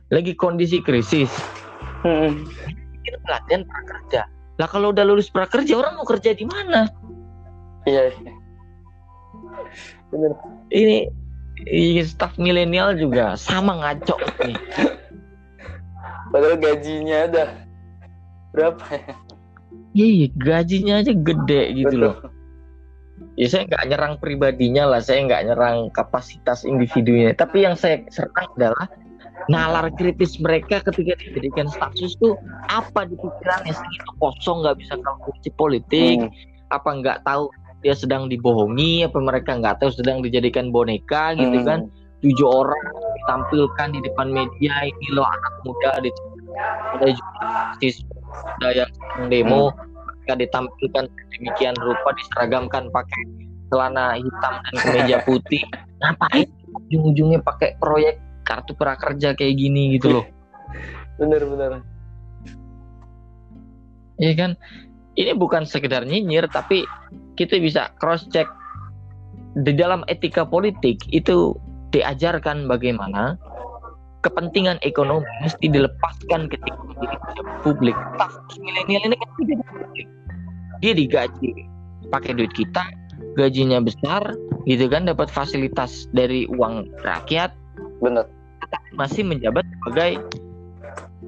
Lagi 0.09 0.33
kondisi 0.33 0.81
krisis. 0.81 1.29
Hmm. 2.01 2.49
kita 3.03 3.19
pelatihan 3.27 3.61
prakerja. 3.67 4.21
Lah 4.57 4.67
kalau 4.71 4.95
udah 4.95 5.03
lulus 5.03 5.27
prakerja 5.27 5.75
orang 5.75 5.99
mau 5.99 6.07
kerja 6.07 6.31
di 6.31 6.47
mana? 6.47 6.87
Iya, 7.83 8.15
iya. 8.15 8.33
benar 10.07 10.33
ini, 10.71 11.09
ini 11.67 12.01
staff 12.05 12.39
milenial 12.39 12.95
juga 12.95 13.35
sama 13.35 13.75
ngaco 13.81 14.15
nih. 14.39 14.55
Padahal 16.31 16.55
gajinya 16.57 17.17
ada. 17.27 17.45
Berapa 18.55 18.83
ya? 18.87 19.13
Iya 19.93 20.27
gajinya 20.33 20.93
aja 21.05 21.13
gede 21.13 21.63
gitu 21.75 21.95
Betul. 21.97 22.07
loh 22.07 22.32
ya 23.39 23.47
saya 23.49 23.63
nggak 23.69 23.83
nyerang 23.89 24.13
pribadinya 24.21 24.83
lah 24.85 25.01
saya 25.01 25.25
nggak 25.25 25.51
nyerang 25.51 25.89
kapasitas 25.93 26.63
individunya. 26.67 27.33
Tapi 27.33 27.65
yang 27.65 27.75
saya 27.77 28.03
serang 28.13 28.49
adalah 28.57 28.87
nalar 29.51 29.91
kritis 29.99 30.39
mereka 30.39 30.79
ketika 30.85 31.17
dijadikan 31.19 31.67
status 31.67 32.15
tuh 32.21 32.37
apa 32.69 33.07
di 33.09 33.15
pikirannya? 33.17 33.73
Segitu 33.73 34.11
kosong 34.21 34.63
nggak 34.63 34.77
bisa 34.79 34.93
kalkulasi 35.01 35.49
politik 35.57 36.17
hmm. 36.29 36.31
apa 36.75 36.89
nggak 36.89 37.17
tahu 37.27 37.49
dia 37.83 37.95
sedang 37.97 38.31
dibohongi 38.31 39.03
apa 39.03 39.19
mereka 39.19 39.59
nggak 39.59 39.83
tahu 39.83 39.91
sedang 39.91 40.23
dijadikan 40.23 40.69
boneka 40.69 41.35
gitu 41.35 41.63
hmm. 41.63 41.67
kan. 41.67 41.79
Tujuh 42.23 42.47
orang 42.47 42.87
ditampilkan 43.19 43.87
di 43.95 43.99
depan 44.07 44.31
media 44.31 44.87
ini 44.87 45.07
loh 45.11 45.27
anak 45.27 45.53
muda 45.67 45.99
di 45.99 46.11
ada 46.95 47.09
juga 47.11 47.75
siswa 47.81 48.69
yang 48.71 48.91
demo. 49.27 49.75
Hmm 49.75 49.92
ketika 50.23 50.39
ditampilkan 50.39 51.11
demikian 51.35 51.75
rupa 51.83 52.15
diseragamkan 52.15 52.87
pakai 52.95 53.21
celana 53.67 54.15
hitam 54.15 54.53
dan 54.55 54.75
kemeja 54.79 55.17
putih 55.27 55.59
ngapain 55.99 56.47
ujung-ujungnya 56.87 57.43
pakai 57.43 57.75
proyek 57.75 58.23
kartu 58.47 58.71
prakerja 58.71 59.35
kayak 59.35 59.59
gini 59.59 59.99
gitu 59.99 60.15
loh? 60.15 60.25
Bener-bener 61.19 61.83
Iya 64.15 64.33
kan? 64.39 64.51
Ini 65.19 65.35
bukan 65.35 65.67
sekedar 65.67 66.07
nyinyir 66.07 66.47
tapi 66.47 66.87
kita 67.35 67.59
bisa 67.59 67.91
cross 67.99 68.23
check 68.31 68.47
di 69.59 69.75
dalam 69.75 70.07
etika 70.07 70.47
politik 70.47 71.03
itu 71.11 71.51
diajarkan 71.91 72.63
bagaimana 72.71 73.35
kepentingan 74.23 74.79
ekonomi 74.81 75.27
mesti 75.43 75.67
dilepaskan 75.67 76.47
ketika 76.47 76.79
menjadi 76.87 77.17
publik. 77.61 77.97
Tapi 78.15 78.55
milenial 78.63 79.03
ini 79.11 79.15
kan 79.19 79.29
tidak 79.43 79.67
publik. 79.67 80.07
Dia 80.79 80.93
digaji 80.95 81.51
pakai 82.09 82.31
duit 82.35 82.51
kita, 82.55 82.83
gajinya 83.35 83.83
besar, 83.83 84.33
gitu 84.65 84.87
kan, 84.87 85.05
dapat 85.05 85.27
fasilitas 85.27 86.07
dari 86.15 86.47
uang 86.47 86.87
rakyat. 87.03 87.51
Benar. 87.99 88.25
Masih 88.95 89.21
menjabat 89.27 89.65
sebagai 89.67 90.21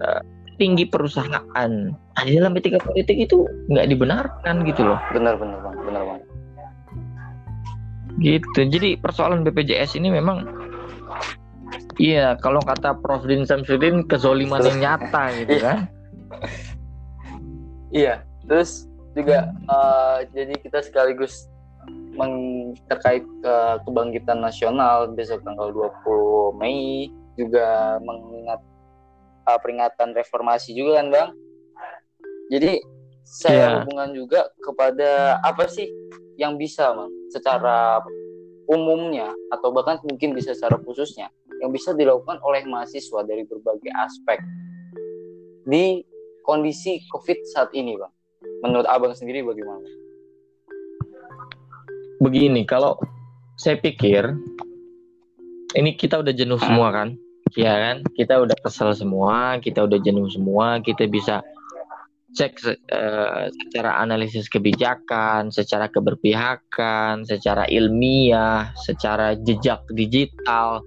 uh, 0.02 0.22
tinggi 0.58 0.88
perusahaan. 0.88 1.44
Nah, 1.92 2.24
di 2.24 2.32
dalam 2.36 2.56
etika 2.56 2.80
politik 2.80 3.28
itu 3.28 3.44
nggak 3.70 3.92
dibenarkan 3.92 4.64
gitu 4.64 4.88
loh. 4.88 5.00
Benar 5.12 5.36
benar 5.36 5.60
bang, 5.62 5.78
benar 5.84 6.02
bang. 6.08 6.22
Gitu. 8.24 8.60
Jadi 8.72 8.96
persoalan 8.96 9.44
BPJS 9.44 10.00
ini 10.00 10.08
memang 10.08 10.48
Iya, 11.96 12.36
kalau 12.44 12.60
kata 12.60 13.00
Prof. 13.00 13.24
Din 13.24 13.48
Samsudin 13.48 14.04
kezoliman 14.04 14.60
yang 14.64 14.80
nyata 14.84 15.32
gitu 15.44 15.56
kan. 15.64 15.88
iya, 17.96 18.24
terus 18.44 18.92
juga 19.16 19.56
uh, 19.72 20.28
jadi 20.36 20.60
kita 20.60 20.84
sekaligus 20.84 21.48
meng 22.16 22.72
terkait 22.88 23.24
ke 23.24 23.56
kebangkitan 23.88 24.40
nasional 24.40 25.12
besok 25.12 25.44
tanggal 25.44 25.72
20 25.72 26.60
Mei 26.60 27.12
juga 27.36 28.00
mengingat 28.04 28.60
uh, 29.48 29.60
peringatan 29.60 30.16
reformasi 30.16 30.72
juga 30.72 31.04
kan 31.04 31.08
bang 31.12 31.30
jadi 32.48 32.80
saya 33.26 33.56
yeah. 33.58 33.72
hubungan 33.84 34.16
juga 34.16 34.48
kepada 34.64 35.42
apa 35.44 35.68
sih 35.68 35.92
yang 36.40 36.56
bisa 36.56 36.96
bang 36.96 37.12
secara 37.32 38.00
umumnya 38.66 39.30
atau 39.52 39.70
bahkan 39.76 40.00
mungkin 40.08 40.34
bisa 40.34 40.56
secara 40.56 40.80
khususnya 40.82 41.28
yang 41.64 41.72
bisa 41.72 41.96
dilakukan 41.96 42.40
oleh 42.44 42.64
mahasiswa 42.68 43.24
dari 43.24 43.48
berbagai 43.48 43.92
aspek 43.96 44.40
di 45.66 46.04
kondisi 46.46 47.02
COVID 47.10 47.40
saat 47.50 47.70
ini 47.74 47.98
bang. 47.98 48.14
Menurut 48.62 48.86
abang 48.86 49.14
sendiri 49.18 49.42
bagaimana? 49.42 49.88
Begini 52.22 52.64
kalau 52.64 52.98
saya 53.58 53.80
pikir 53.82 54.36
ini 55.76 55.98
kita 55.98 56.22
udah 56.22 56.34
jenuh 56.36 56.62
semua 56.62 56.94
kan? 56.94 57.18
Ya 57.56 57.74
kan? 57.74 58.06
Kita 58.14 58.42
udah 58.44 58.58
kesel 58.62 58.94
semua 58.94 59.58
kita 59.64 59.84
udah 59.84 60.00
jenuh 60.02 60.30
semua 60.30 60.80
kita 60.84 61.10
bisa 61.10 61.42
cek 62.36 62.54
uh, 62.92 63.48
secara 63.48 64.04
analisis 64.04 64.52
kebijakan 64.52 65.50
secara 65.50 65.88
keberpihakan 65.88 67.24
secara 67.24 67.64
ilmiah 67.72 68.76
secara 68.76 69.40
jejak 69.40 69.80
digital 69.96 70.84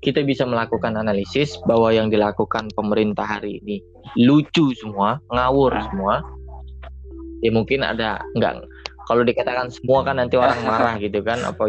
kita 0.00 0.24
bisa 0.24 0.48
melakukan 0.48 0.96
analisis 0.96 1.56
bahwa 1.68 1.92
yang 1.92 2.08
dilakukan 2.08 2.72
pemerintah 2.72 3.24
hari 3.24 3.60
ini 3.60 3.84
lucu 4.16 4.72
semua 4.76 5.20
ngawur 5.28 5.76
semua 5.92 6.24
ya 7.44 7.52
mungkin 7.52 7.84
ada 7.84 8.20
enggak 8.36 8.64
kalau 9.08 9.22
dikatakan 9.24 9.68
semua 9.68 10.04
kan 10.04 10.16
nanti 10.16 10.40
orang 10.40 10.60
marah 10.64 10.94
gitu 10.96 11.20
kan 11.20 11.40
apa 11.44 11.68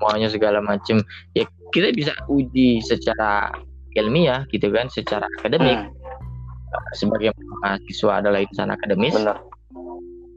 semuanya 0.00 0.28
segala 0.32 0.58
macam 0.64 1.04
ya 1.36 1.44
kita 1.76 1.92
bisa 1.92 2.12
uji 2.32 2.80
secara 2.80 3.52
ilmiah 3.98 4.46
gitu 4.54 4.70
kan 4.70 4.86
secara 4.88 5.26
akademik 5.40 5.76
hmm. 5.76 6.94
sebagai 6.94 7.34
mahasiswa 7.60 8.22
adalah 8.22 8.40
insan 8.42 8.70
akademis. 8.70 9.14
Benar. 9.14 9.42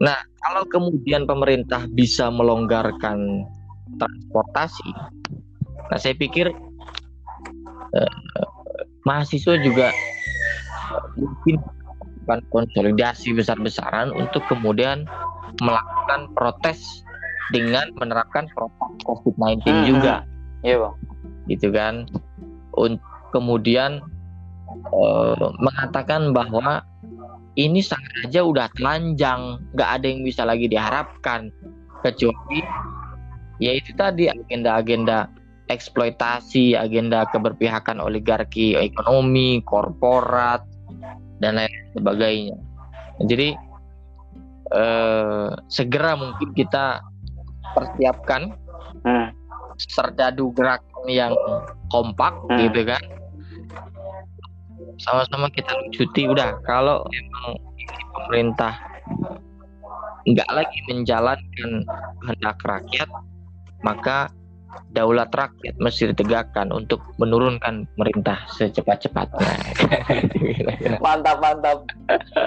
Nah, 0.01 0.17
kalau 0.41 0.65
kemudian 0.67 1.29
pemerintah 1.29 1.85
bisa 1.93 2.27
melonggarkan 2.33 3.45
transportasi, 4.01 4.89
nah 5.93 5.97
saya 6.01 6.17
pikir 6.17 6.49
eh, 7.97 8.13
mahasiswa 9.03 9.55
juga 9.61 9.89
mungkin 11.17 11.61
melakukan 12.23 12.41
konsolidasi 12.49 13.35
besar-besaran 13.35 14.15
untuk 14.15 14.43
kemudian 14.47 15.03
melakukan 15.59 16.31
protes 16.33 17.03
dengan 17.51 17.91
menerapkan 17.99 18.47
protokol 18.55 18.95
COVID-19 19.03 19.59
hmm, 19.67 19.85
juga. 19.85 20.15
Iya, 20.63 20.75
Bang. 20.79 20.95
Gitu 21.51 21.67
kan. 21.75 22.07
Untuk 22.73 23.03
kemudian 23.35 23.99
uh, 24.95 25.51
mengatakan 25.59 26.31
bahwa 26.31 26.81
ini 27.59 27.83
sangat 27.83 28.09
aja 28.25 28.41
udah 28.41 28.71
telanjang, 28.79 29.61
nggak 29.75 29.89
ada 29.99 30.05
yang 30.07 30.21
bisa 30.25 30.41
lagi 30.47 30.65
diharapkan 30.71 31.53
kecuali 32.01 32.61
yaitu 33.61 33.93
tadi 33.95 34.27
agenda-agenda 34.27 35.29
eksploitasi, 35.71 36.75
agenda 36.75 37.23
keberpihakan 37.31 38.03
oligarki 38.03 38.75
ekonomi, 38.75 39.63
korporat 39.63 40.63
dan 41.39 41.59
lain 41.59 41.71
sebagainya. 41.95 42.57
Jadi 43.23 43.55
eh, 44.73 45.47
segera 45.71 46.19
mungkin 46.19 46.51
kita 46.55 46.99
persiapkan 47.73 48.53
hmm. 49.07 49.27
serdadu 49.79 50.51
gerakan 50.53 51.05
yang 51.09 51.33
kompak 51.89 52.31
hmm. 52.47 52.57
gitu 52.69 52.81
kan 52.87 53.03
sama-sama 55.01 55.49
kita 55.49 55.73
lucuti 55.83 56.29
udah 56.29 56.61
kalau 56.63 57.03
emang 57.09 57.57
pemerintah 58.13 58.77
nggak 60.23 60.49
lagi 60.53 60.79
menjalankan 60.87 61.71
kehendak 62.23 62.57
rakyat 62.63 63.09
maka 63.83 64.31
daulat 64.91 65.29
rakyat 65.33 65.75
mesti 65.79 66.11
ditegakkan 66.13 66.69
untuk 66.69 67.01
menurunkan 67.17 67.85
pemerintah 67.95 68.37
secepat-cepatnya. 68.55 69.49
mantap 71.05 71.37
mantap, 71.41 71.85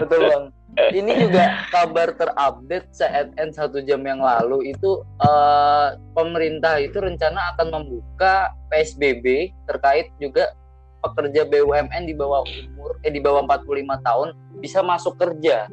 betul 0.01 0.21
bang. 0.27 0.45
Ini 0.77 1.13
juga 1.25 1.65
kabar 1.73 2.13
terupdate 2.13 2.93
CNN 2.93 3.49
satu 3.49 3.81
jam 3.81 4.05
yang 4.05 4.21
lalu 4.21 4.77
itu 4.77 5.01
uh, 5.25 5.97
pemerintah 6.13 6.77
itu 6.77 7.01
rencana 7.01 7.57
akan 7.57 7.81
membuka 7.81 8.53
PSBB 8.69 9.57
terkait 9.65 10.13
juga 10.21 10.53
pekerja 11.01 11.49
BUMN 11.49 12.05
di 12.05 12.13
bawah 12.13 12.45
umur 12.45 13.01
eh 13.09 13.13
di 13.13 13.25
bawah 13.25 13.49
45 13.49 14.05
tahun 14.05 14.29
bisa 14.61 14.85
masuk 14.85 15.17
kerja. 15.17 15.65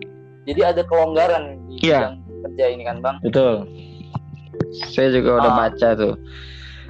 Jadi 0.43 0.61
ada 0.63 0.81
kelonggaran 0.87 1.59
di 1.67 1.87
yeah. 1.87 2.15
kerja 2.47 2.65
ini 2.71 2.83
kan, 2.83 2.99
Bang? 2.99 3.19
Betul. 3.23 3.67
Saya 4.91 5.13
juga 5.13 5.43
udah 5.43 5.51
ah. 5.51 5.57
baca 5.67 5.87
tuh. 5.95 6.15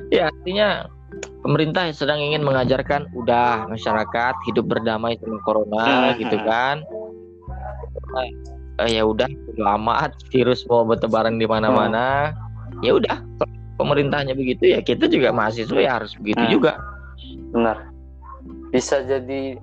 Ya, 0.09 0.29
artinya 0.29 0.87
pemerintah 1.45 1.89
sedang 1.93 2.19
ingin 2.21 2.41
mengajarkan 2.41 3.09
udah 3.13 3.69
masyarakat 3.69 4.35
hidup 4.49 4.65
berdamai 4.67 5.17
sama 5.21 5.39
corona 5.45 6.13
hmm. 6.13 6.17
gitu 6.21 6.37
kan. 6.43 6.81
Uh, 8.13 8.89
ya 8.89 9.05
udah 9.05 9.29
amat 9.77 10.17
virus 10.33 10.65
mau 10.65 10.85
bertebaran 10.85 11.37
di 11.37 11.45
mana-mana. 11.45 12.33
Ya 12.81 12.97
udah 12.97 13.21
pemerintahnya 13.77 14.37
begitu 14.37 14.75
ya 14.75 14.79
kita 14.83 15.09
juga 15.09 15.33
mahasiswa 15.33 15.79
ya 15.79 15.91
harus 16.01 16.13
begitu 16.19 16.43
hmm. 16.43 16.51
juga. 16.51 16.71
Benar 17.53 17.93
bisa 18.73 19.05
jadi 19.05 19.61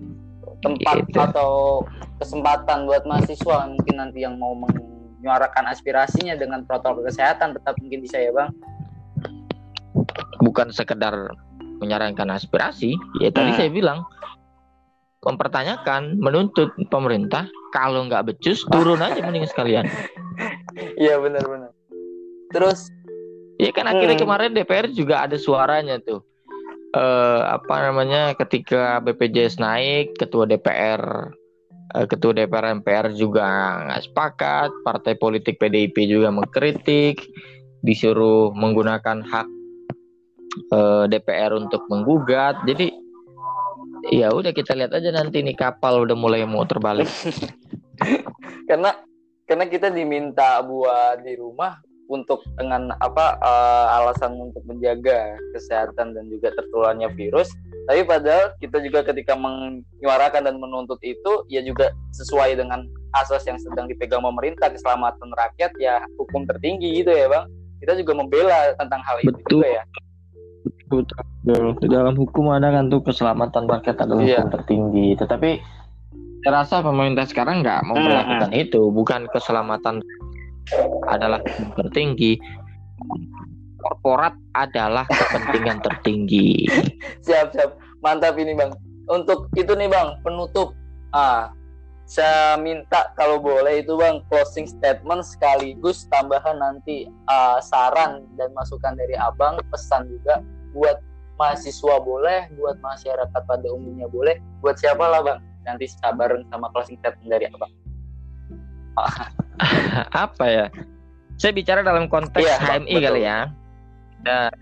tempat 0.63 1.03
gitu. 1.03 1.19
atau 1.19 1.83
kesempatan 2.23 2.87
buat 2.87 3.03
mahasiswa 3.03 3.67
mungkin 3.67 3.95
nanti 3.99 4.23
yang 4.23 4.39
mau 4.39 4.55
menyuarakan 5.21 5.69
aspirasinya 5.69 6.35
dengan 6.35 6.65
protokol 6.65 7.05
kesehatan 7.05 7.53
tetap 7.55 7.77
mungkin 7.77 8.01
bisa 8.01 8.17
ya 8.17 8.33
bang? 8.33 8.51
Bukan 10.41 10.73
sekedar 10.73 11.13
menyarankan 11.85 12.33
aspirasi 12.33 12.97
ya 13.21 13.29
tadi 13.29 13.53
hmm. 13.53 13.59
saya 13.61 13.71
bilang 13.73 14.01
mempertanyakan 15.21 16.17
menuntut 16.17 16.73
pemerintah 16.89 17.45
kalau 17.77 18.09
nggak 18.09 18.33
becus 18.33 18.65
turun 18.73 19.05
aja 19.05 19.21
mending 19.21 19.45
sekalian. 19.45 19.85
Iya 20.97 21.21
benar-benar 21.21 21.77
terus? 22.51 22.91
Ya 23.57 23.71
kan 23.71 23.87
akhirnya 23.87 24.19
hmm. 24.19 24.25
kemarin 24.27 24.51
DPR 24.53 24.87
juga 24.93 25.25
ada 25.25 25.37
suaranya 25.39 26.03
tuh. 26.03 26.25
Uh, 26.91 27.47
apa 27.47 27.87
namanya 27.87 28.35
ketika 28.35 28.99
BPJS 28.99 29.63
naik 29.63 30.19
ketua 30.19 30.43
DPR 30.43 31.31
ketua 32.07 32.33
DPR 32.35 32.79
MPR 32.81 33.13
juga 33.15 33.47
nggak 33.87 34.03
sepakat 34.11 34.71
partai 34.87 35.15
politik 35.19 35.59
PDIP 35.59 36.07
juga 36.07 36.31
mengkritik 36.31 37.19
disuruh 37.81 38.53
menggunakan 38.53 39.25
hak 39.25 39.49
eh, 40.71 41.05
DPR 41.11 41.57
untuk 41.57 41.83
menggugat. 41.89 42.61
Jadi 42.69 42.93
ya 44.15 44.33
udah 44.33 44.53
kita 44.55 44.73
lihat 44.77 44.97
aja 44.97 45.13
nanti 45.13 45.45
nih 45.45 45.57
kapal 45.57 46.07
udah 46.07 46.17
mulai 46.17 46.45
mau 46.47 46.65
terbalik. 46.65 47.09
Karena 48.69 48.95
karena 49.51 49.67
kita 49.67 49.91
diminta 49.91 50.63
buat 50.63 51.27
di 51.27 51.35
rumah 51.35 51.75
untuk 52.11 52.43
dengan 52.59 52.91
apa 52.99 53.39
uh, 53.39 53.87
alasan 54.03 54.35
untuk 54.35 54.67
menjaga 54.67 55.39
kesehatan 55.55 56.11
dan 56.11 56.27
juga 56.27 56.51
tertularnya 56.59 57.07
virus 57.15 57.47
tapi 57.87 58.03
padahal 58.03 58.51
kita 58.59 58.83
juga 58.83 59.07
ketika 59.07 59.39
menyuarakan 59.39 60.43
dan 60.51 60.59
menuntut 60.59 60.99
itu 61.07 61.47
ya 61.47 61.63
juga 61.63 61.95
sesuai 62.19 62.59
dengan 62.59 62.83
asas 63.15 63.47
yang 63.47 63.59
sedang 63.63 63.87
dipegang 63.87 64.27
pemerintah 64.27 64.67
keselamatan 64.69 65.31
rakyat 65.39 65.71
ya 65.79 66.03
hukum 66.19 66.43
tertinggi 66.51 67.01
gitu 67.01 67.15
ya 67.15 67.31
bang 67.31 67.47
kita 67.79 67.95
juga 67.97 68.13
membela 68.19 68.75
tentang 68.75 69.01
hal 69.07 69.17
itu 69.23 69.31
Betul. 69.31 69.63
juga 69.63 69.69
ya 69.71 69.83
betul, 70.91 71.07
betul. 71.47 71.63
Di 71.79 71.89
dalam 71.89 72.15
hukum 72.19 72.51
ada 72.51 72.69
kan 72.75 72.91
tuh 72.91 73.01
keselamatan 73.07 73.71
rakyat 73.71 73.97
adalah 74.03 74.23
Iya. 74.27 74.43
hukum 74.43 74.51
tertinggi 74.51 75.09
tetapi 75.15 75.51
saya 76.41 76.65
rasa 76.65 76.81
pemerintah 76.81 77.29
sekarang 77.29 77.61
nggak 77.61 77.85
mau 77.85 77.97
Hmm, 78.01 78.07
melakukan 78.09 78.51
itu 78.57 78.83
bukan 78.91 79.29
keselamatan 79.29 80.01
adalah 81.09 81.41
tertinggi. 81.79 82.39
Korporat 83.81 84.37
adalah 84.53 85.09
kepentingan 85.09 85.81
tertinggi. 85.87 86.69
Siap 87.25 87.57
siap. 87.57 87.81
Mantap 88.05 88.37
ini 88.37 88.53
bang. 88.53 88.73
Untuk 89.09 89.49
itu 89.57 89.73
nih 89.73 89.89
bang 89.89 90.21
penutup. 90.21 90.77
Ah 91.11 91.51
saya 92.11 92.59
minta 92.59 93.15
kalau 93.15 93.39
boleh 93.39 93.87
itu 93.87 93.95
bang 93.95 94.19
closing 94.27 94.67
statement 94.67 95.23
sekaligus 95.23 96.11
tambahan 96.11 96.59
nanti 96.59 97.07
ah, 97.31 97.63
saran 97.63 98.27
dan 98.35 98.51
masukan 98.51 98.99
dari 98.99 99.15
abang 99.15 99.63
pesan 99.71 100.11
juga 100.11 100.43
buat 100.75 100.99
mahasiswa 101.39 102.03
boleh 102.03 102.51
buat 102.59 102.77
masyarakat 102.85 103.43
pada 103.47 103.67
umumnya 103.73 104.11
boleh. 104.11 104.37
Buat 104.61 104.77
siapa 104.83 105.07
lah 105.07 105.25
bang? 105.25 105.39
Nanti 105.65 105.89
saya 105.89 106.13
bareng 106.13 106.45
sama 106.53 106.69
closing 106.75 106.99
statement 107.01 107.31
dari 107.31 107.47
abang 107.49 107.73
apa 110.25 110.45
ya? 110.47 110.67
Saya 111.41 111.57
bicara 111.57 111.81
dalam 111.81 112.07
konteks 112.07 112.45
Bang, 112.45 112.85
HMI 112.85 112.95
betul. 112.95 113.05
kali 113.09 113.23
ya. 113.25 113.39
Nah, 114.21 114.53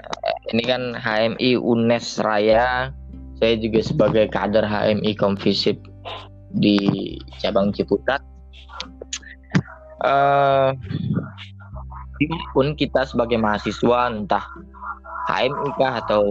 ini 0.54 0.62
kan 0.62 0.82
HMI 0.94 1.50
UNES 1.58 2.22
Raya. 2.22 2.94
Saya 3.38 3.54
juga 3.58 3.80
sebagai 3.82 4.30
kader 4.30 4.66
HMI 4.66 5.14
Komvisip 5.18 5.78
di 6.54 6.78
cabang 7.42 7.74
Ciputat. 7.74 8.22
Eh 10.06 10.70
di 12.18 12.26
mana 12.26 12.46
pun 12.50 12.66
kita 12.74 13.06
sebagai 13.06 13.38
mahasiswa 13.38 14.10
entah 14.10 14.44
HMI 15.30 15.70
kah 15.78 16.02
atau 16.02 16.22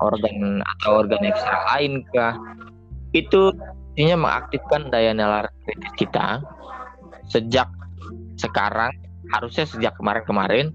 organ 0.00 0.64
atau 0.64 0.90
organ 1.04 1.22
ekstra 1.24 1.56
lain 1.76 2.00
kah 2.12 2.36
itu 3.12 3.52
intinya 3.96 4.28
mengaktifkan 4.28 4.88
daya 4.92 5.12
nalar 5.12 5.48
kritis 5.64 5.92
kita 5.96 6.40
sejak 7.26 7.68
sekarang 8.36 8.92
harusnya 9.34 9.66
sejak 9.66 9.94
kemarin-kemarin 9.98 10.70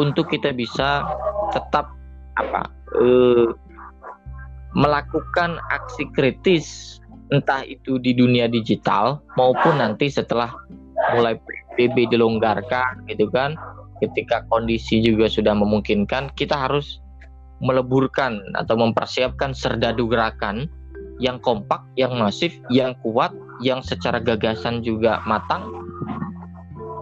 untuk 0.00 0.32
kita 0.32 0.54
bisa 0.56 1.04
tetap 1.52 1.92
apa 2.40 2.64
eh, 2.96 3.48
melakukan 4.72 5.60
aksi 5.68 6.08
kritis 6.16 6.96
entah 7.32 7.64
itu 7.64 7.96
di 8.00 8.12
dunia 8.16 8.48
digital 8.48 9.20
maupun 9.36 9.80
nanti 9.80 10.08
setelah 10.08 10.52
mulai 11.16 11.36
PSBB 11.72 12.12
dilonggarkan 12.12 13.08
gitu 13.08 13.28
kan. 13.32 13.56
Ketika 14.02 14.42
kondisi 14.50 14.98
juga 14.98 15.30
sudah 15.30 15.54
memungkinkan 15.54 16.34
kita 16.34 16.58
harus 16.58 16.98
meleburkan 17.62 18.42
atau 18.58 18.74
mempersiapkan 18.74 19.54
serdadu 19.54 20.10
gerakan 20.10 20.66
yang 21.22 21.38
kompak, 21.38 21.86
yang 21.94 22.18
masif, 22.18 22.50
yang 22.66 22.98
kuat, 23.06 23.30
yang 23.62 23.78
secara 23.78 24.18
gagasan 24.18 24.82
juga 24.82 25.22
matang 25.22 25.70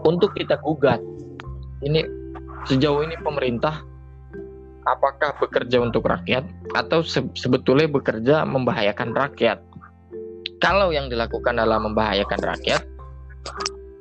untuk 0.04 0.32
kita 0.36 0.60
gugat. 0.60 1.00
Ini 1.80 2.04
sejauh 2.68 3.04
ini 3.04 3.16
pemerintah 3.20 3.80
apakah 4.84 5.36
bekerja 5.40 5.80
untuk 5.80 6.08
rakyat 6.08 6.44
atau 6.76 7.04
se- 7.04 7.32
sebetulnya 7.36 7.88
bekerja 7.88 8.44
membahayakan 8.44 9.12
rakyat? 9.16 9.58
Kalau 10.60 10.92
yang 10.92 11.08
dilakukan 11.08 11.56
adalah 11.56 11.80
membahayakan 11.80 12.40
rakyat, 12.44 12.82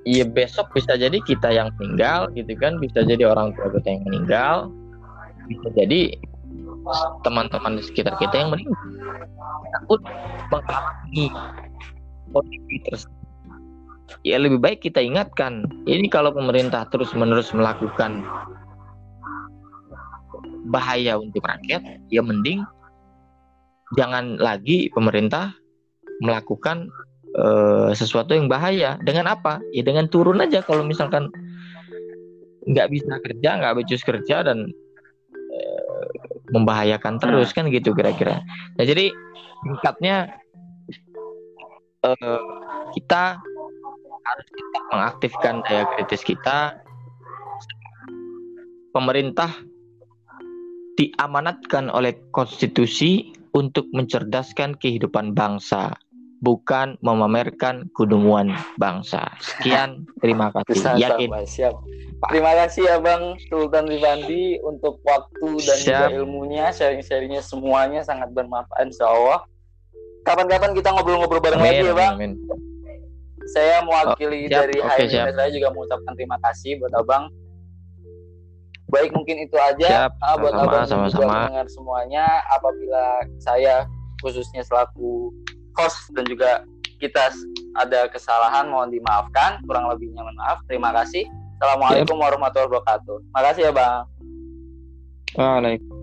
ya 0.04 0.26
besok 0.28 0.76
bisa 0.76 1.00
jadi 1.00 1.16
kita 1.24 1.56
yang 1.56 1.72
meninggal 1.80 2.28
gitu 2.36 2.52
kan, 2.60 2.80
bisa 2.84 3.04
jadi 3.08 3.32
orang 3.32 3.56
tua 3.56 3.72
kita 3.80 3.88
yang 3.96 4.04
meninggal, 4.04 4.56
bisa 5.48 5.68
jadi 5.72 6.20
teman-teman 7.24 7.80
di 7.80 7.84
sekitar 7.84 8.20
kita 8.20 8.44
yang 8.44 8.52
meninggal. 8.52 8.76
Takut 9.72 10.02
mengalami 10.52 11.26
kondisi 12.34 12.76
tersebut. 12.88 13.19
Ya 14.28 14.36
lebih 14.36 14.60
baik 14.60 14.84
kita 14.84 15.00
ingatkan, 15.00 15.64
ini 15.88 16.12
kalau 16.12 16.36
pemerintah 16.36 16.84
terus-menerus 16.92 17.56
melakukan 17.56 18.26
bahaya 20.70 21.18
untuk 21.18 21.46
rakyat, 21.48 21.82
ya 22.12 22.22
mending 22.22 22.62
jangan 23.98 24.38
lagi 24.38 24.92
pemerintah 24.94 25.56
melakukan 26.22 26.92
eh, 27.34 27.90
sesuatu 27.96 28.36
yang 28.36 28.52
bahaya. 28.52 29.00
Dengan 29.02 29.32
apa? 29.34 29.64
Ya 29.74 29.82
dengan 29.82 30.12
turun 30.12 30.44
aja 30.44 30.62
kalau 30.62 30.84
misalkan 30.84 31.32
nggak 32.70 32.88
bisa 32.92 33.14
kerja, 33.24 33.50
nggak 33.58 33.76
becus 33.82 34.04
kerja 34.04 34.46
dan 34.46 34.70
eh, 35.34 36.06
membahayakan 36.54 37.18
terus 37.18 37.56
kan 37.56 37.72
gitu 37.72 37.96
kira-kira. 37.96 38.44
Nah 38.78 38.84
jadi 38.84 39.10
singkatnya 39.64 40.38
eh, 42.04 42.42
kita 43.00 43.40
harus 44.30 44.46
tetap 44.50 44.84
mengaktifkan 44.94 45.56
daya 45.66 45.86
kritis 45.98 46.22
kita. 46.22 46.78
Pemerintah 48.90 49.50
diamanatkan 50.98 51.94
oleh 51.94 52.18
konstitusi 52.34 53.32
untuk 53.54 53.86
mencerdaskan 53.94 54.76
kehidupan 54.78 55.38
bangsa, 55.38 55.94
bukan 56.42 56.98
memamerkan 57.06 57.88
kedunguan 57.94 58.52
bangsa. 58.82 59.30
Sekian, 59.40 60.10
terima 60.20 60.50
kasih. 60.54 60.74
Bisa, 60.74 60.90
Yakin. 60.98 61.30
Siap 61.46 61.76
terima 62.28 62.52
kasih 62.52 62.84
ya 62.84 62.98
bang 63.00 63.40
Sultan 63.48 63.88
Rifandi 63.88 64.60
untuk 64.60 65.00
waktu 65.08 65.50
dan 65.64 65.78
juga 65.80 66.08
ilmunya 66.12 66.68
sharing-sharingnya 66.76 67.40
semuanya 67.40 68.04
sangat 68.04 68.28
bermanfaat 68.36 68.92
insya 68.92 69.08
Allah 69.08 69.48
kapan-kapan 70.28 70.76
kita 70.76 70.92
ngobrol-ngobrol 70.92 71.40
bareng 71.40 71.64
lagi 71.64 71.88
ya 71.88 71.96
bang 71.96 72.14
amin. 72.20 72.34
Saya 73.50 73.82
mewakili 73.82 74.46
Oh, 74.46 74.48
siap. 74.48 74.56
dari 74.62 74.76
Oke, 74.78 74.90
HMI 75.00 75.10
siap. 75.10 75.26
saya 75.34 75.50
juga 75.50 75.68
mengucapkan 75.72 76.14
terima 76.14 76.38
kasih 76.42 76.72
buat 76.78 76.94
abang. 76.94 77.24
Baik 78.90 79.14
mungkin 79.14 79.38
itu 79.40 79.54
aja. 79.56 80.10
Siap, 80.10 80.12
ah, 80.18 80.36
buat 80.36 80.50
sama-sama, 80.50 80.66
abang 80.66 80.74
dan 80.74 80.82
juga 80.82 80.94
sama-sama. 81.14 81.34
pendengar 81.46 81.68
semuanya 81.70 82.26
apabila 82.50 83.04
saya 83.38 83.76
khususnya 84.20 84.66
selaku 84.66 85.30
host 85.78 86.10
dan 86.14 86.26
juga 86.26 86.66
kita 86.98 87.30
ada 87.78 88.10
kesalahan 88.10 88.68
mohon 88.68 88.90
dimaafkan. 88.90 89.62
Kurang 89.64 89.88
lebihnya 89.88 90.20
mohon 90.20 90.36
maaf. 90.36 90.60
Terima 90.66 90.90
kasih. 90.92 91.30
Assalamualaikum 91.62 92.18
warahmatullahi 92.18 92.70
wabarakatuh. 92.72 93.18
Makasih 93.32 93.64
ya 93.68 93.72
bang. 93.72 94.02
Waalaikumsalam. 95.38 95.99